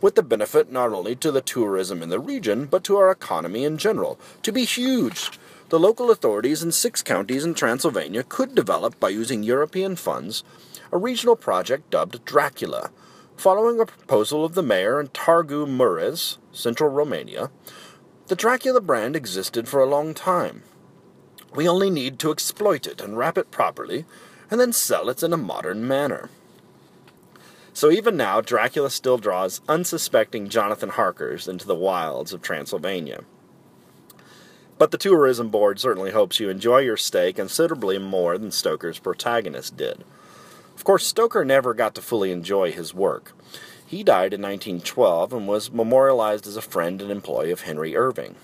with 0.00 0.14
the 0.14 0.22
benefit 0.22 0.72
not 0.72 0.92
only 0.92 1.14
to 1.16 1.30
the 1.30 1.40
tourism 1.40 2.02
in 2.02 2.08
the 2.08 2.20
region, 2.20 2.66
but 2.66 2.84
to 2.84 2.96
our 2.96 3.10
economy 3.10 3.64
in 3.64 3.76
general, 3.76 4.18
to 4.42 4.52
be 4.52 4.64
huge. 4.64 5.38
The 5.68 5.78
local 5.78 6.10
authorities 6.10 6.62
in 6.62 6.72
six 6.72 7.02
counties 7.02 7.44
in 7.44 7.54
Transylvania 7.54 8.22
could 8.22 8.54
develop, 8.54 8.98
by 8.98 9.10
using 9.10 9.42
European 9.42 9.96
funds, 9.96 10.42
a 10.90 10.96
regional 10.96 11.36
project 11.36 11.90
dubbed 11.90 12.24
Dracula. 12.24 12.90
Following 13.36 13.80
a 13.80 13.86
proposal 13.86 14.44
of 14.44 14.54
the 14.54 14.62
mayor 14.62 15.00
in 15.00 15.08
Targu 15.08 15.66
Mureș, 15.66 16.38
central 16.52 16.90
Romania, 16.90 17.50
the 18.28 18.36
Dracula 18.36 18.80
brand 18.80 19.16
existed 19.16 19.68
for 19.68 19.80
a 19.80 19.86
long 19.86 20.14
time. 20.14 20.62
We 21.54 21.68
only 21.68 21.90
need 21.90 22.18
to 22.20 22.30
exploit 22.30 22.86
it 22.86 23.00
and 23.00 23.16
wrap 23.16 23.36
it 23.36 23.50
properly, 23.50 24.04
and 24.50 24.60
then 24.60 24.72
sell 24.72 25.08
it 25.08 25.22
in 25.22 25.32
a 25.32 25.36
modern 25.36 25.86
manner. 25.86 26.30
So 27.72 27.90
even 27.90 28.16
now, 28.16 28.40
Dracula 28.40 28.90
still 28.90 29.18
draws 29.18 29.60
unsuspecting 29.68 30.48
Jonathan 30.48 30.90
Harkers 30.90 31.48
into 31.48 31.66
the 31.66 31.74
wilds 31.74 32.32
of 32.32 32.42
Transylvania. 32.42 33.22
But 34.76 34.90
the 34.90 34.98
tourism 34.98 35.50
board 35.50 35.78
certainly 35.78 36.10
hopes 36.10 36.40
you 36.40 36.48
enjoy 36.48 36.78
your 36.78 36.96
stay 36.96 37.32
considerably 37.32 37.98
more 37.98 38.38
than 38.38 38.50
Stoker's 38.50 38.98
protagonist 38.98 39.76
did. 39.76 40.04
Of 40.74 40.84
course, 40.84 41.06
Stoker 41.06 41.44
never 41.44 41.74
got 41.74 41.94
to 41.96 42.02
fully 42.02 42.32
enjoy 42.32 42.72
his 42.72 42.94
work. 42.94 43.32
He 43.86 44.02
died 44.02 44.32
in 44.32 44.40
1912 44.40 45.32
and 45.32 45.46
was 45.46 45.70
memorialized 45.70 46.46
as 46.46 46.56
a 46.56 46.62
friend 46.62 47.02
and 47.02 47.10
employee 47.10 47.50
of 47.50 47.62
Henry 47.62 47.96
Irving. 47.96 48.36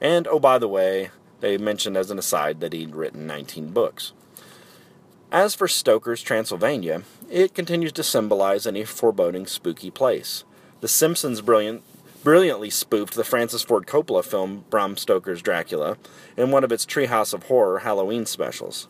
And, 0.00 0.28
oh, 0.28 0.38
by 0.38 0.58
the 0.58 0.68
way, 0.68 1.10
they 1.40 1.56
mentioned 1.58 1.96
as 1.96 2.10
an 2.10 2.18
aside 2.18 2.60
that 2.60 2.72
he'd 2.72 2.94
written 2.94 3.26
19 3.26 3.70
books. 3.70 4.12
As 5.30 5.54
for 5.54 5.68
Stoker's 5.68 6.22
Transylvania, 6.22 7.02
it 7.30 7.54
continues 7.54 7.92
to 7.92 8.02
symbolize 8.02 8.66
any 8.66 8.84
foreboding, 8.84 9.46
spooky 9.46 9.90
place. 9.90 10.44
The 10.80 10.88
Simpsons 10.88 11.40
brilliant, 11.42 11.82
brilliantly 12.24 12.70
spoofed 12.70 13.14
the 13.14 13.24
Francis 13.24 13.62
Ford 13.62 13.86
Coppola 13.86 14.24
film 14.24 14.64
Bram 14.70 14.96
Stoker's 14.96 15.42
Dracula 15.42 15.98
in 16.36 16.50
one 16.50 16.64
of 16.64 16.72
its 16.72 16.86
Treehouse 16.86 17.34
of 17.34 17.44
Horror 17.44 17.80
Halloween 17.80 18.24
specials. 18.24 18.88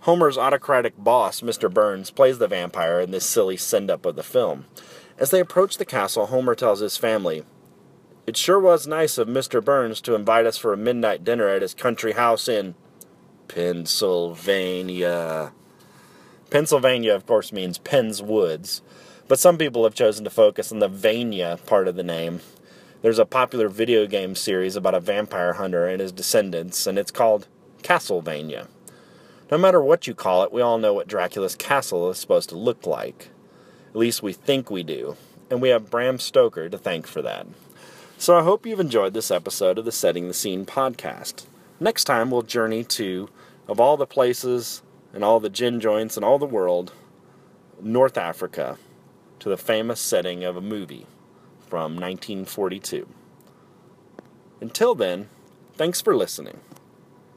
Homer's 0.00 0.38
autocratic 0.38 0.94
boss, 0.96 1.40
Mr. 1.40 1.72
Burns, 1.72 2.10
plays 2.10 2.38
the 2.38 2.46
vampire 2.46 3.00
in 3.00 3.10
this 3.10 3.24
silly 3.24 3.56
send 3.56 3.90
up 3.90 4.04
of 4.04 4.14
the 4.14 4.22
film. 4.22 4.66
As 5.18 5.30
they 5.30 5.40
approach 5.40 5.78
the 5.78 5.84
castle, 5.84 6.26
Homer 6.26 6.54
tells 6.54 6.80
his 6.80 6.96
family, 6.98 7.44
It 8.26 8.36
sure 8.36 8.58
was 8.58 8.88
nice 8.88 9.18
of 9.18 9.28
Mr. 9.28 9.64
Burns 9.64 10.00
to 10.00 10.16
invite 10.16 10.46
us 10.46 10.58
for 10.58 10.72
a 10.72 10.76
midnight 10.76 11.22
dinner 11.22 11.46
at 11.46 11.62
his 11.62 11.74
country 11.74 12.12
house 12.12 12.48
in 12.48 12.74
Pennsylvania. 13.46 15.52
Pennsylvania, 16.50 17.14
of 17.14 17.24
course, 17.24 17.52
means 17.52 17.78
Penn's 17.78 18.20
Woods, 18.20 18.82
but 19.28 19.38
some 19.38 19.56
people 19.56 19.84
have 19.84 19.94
chosen 19.94 20.24
to 20.24 20.30
focus 20.30 20.72
on 20.72 20.80
the 20.80 20.88
Vania 20.88 21.56
part 21.66 21.86
of 21.86 21.94
the 21.94 22.02
name. 22.02 22.40
There's 23.00 23.20
a 23.20 23.24
popular 23.24 23.68
video 23.68 24.08
game 24.08 24.34
series 24.34 24.74
about 24.74 24.96
a 24.96 25.00
vampire 25.00 25.52
hunter 25.52 25.86
and 25.86 26.00
his 26.00 26.10
descendants, 26.10 26.88
and 26.88 26.98
it's 26.98 27.12
called 27.12 27.46
Castlevania. 27.82 28.66
No 29.52 29.58
matter 29.58 29.80
what 29.80 30.08
you 30.08 30.16
call 30.16 30.42
it, 30.42 30.52
we 30.52 30.62
all 30.62 30.78
know 30.78 30.92
what 30.92 31.06
Dracula's 31.06 31.54
castle 31.54 32.10
is 32.10 32.18
supposed 32.18 32.48
to 32.48 32.58
look 32.58 32.86
like. 32.86 33.28
At 33.90 33.96
least 33.96 34.24
we 34.24 34.32
think 34.32 34.68
we 34.68 34.82
do, 34.82 35.16
and 35.48 35.62
we 35.62 35.68
have 35.68 35.90
Bram 35.90 36.18
Stoker 36.18 36.68
to 36.68 36.76
thank 36.76 37.06
for 37.06 37.22
that. 37.22 37.46
So 38.18 38.38
I 38.38 38.42
hope 38.42 38.64
you've 38.64 38.80
enjoyed 38.80 39.12
this 39.12 39.30
episode 39.30 39.76
of 39.76 39.84
the 39.84 39.92
Setting 39.92 40.26
the 40.26 40.32
Scene 40.32 40.64
podcast. 40.64 41.44
Next 41.78 42.04
time, 42.04 42.30
we'll 42.30 42.40
journey 42.40 42.82
to, 42.82 43.28
of 43.68 43.78
all 43.78 43.98
the 43.98 44.06
places 44.06 44.82
and 45.12 45.22
all 45.22 45.38
the 45.38 45.50
gin 45.50 45.80
joints 45.80 46.16
in 46.16 46.24
all 46.24 46.38
the 46.38 46.46
world, 46.46 46.94
North 47.78 48.16
Africa, 48.16 48.78
to 49.40 49.50
the 49.50 49.58
famous 49.58 50.00
setting 50.00 50.44
of 50.44 50.56
a 50.56 50.62
movie 50.62 51.06
from 51.68 51.92
1942. 51.92 53.06
Until 54.62 54.94
then, 54.94 55.28
thanks 55.74 56.00
for 56.00 56.16
listening. 56.16 56.60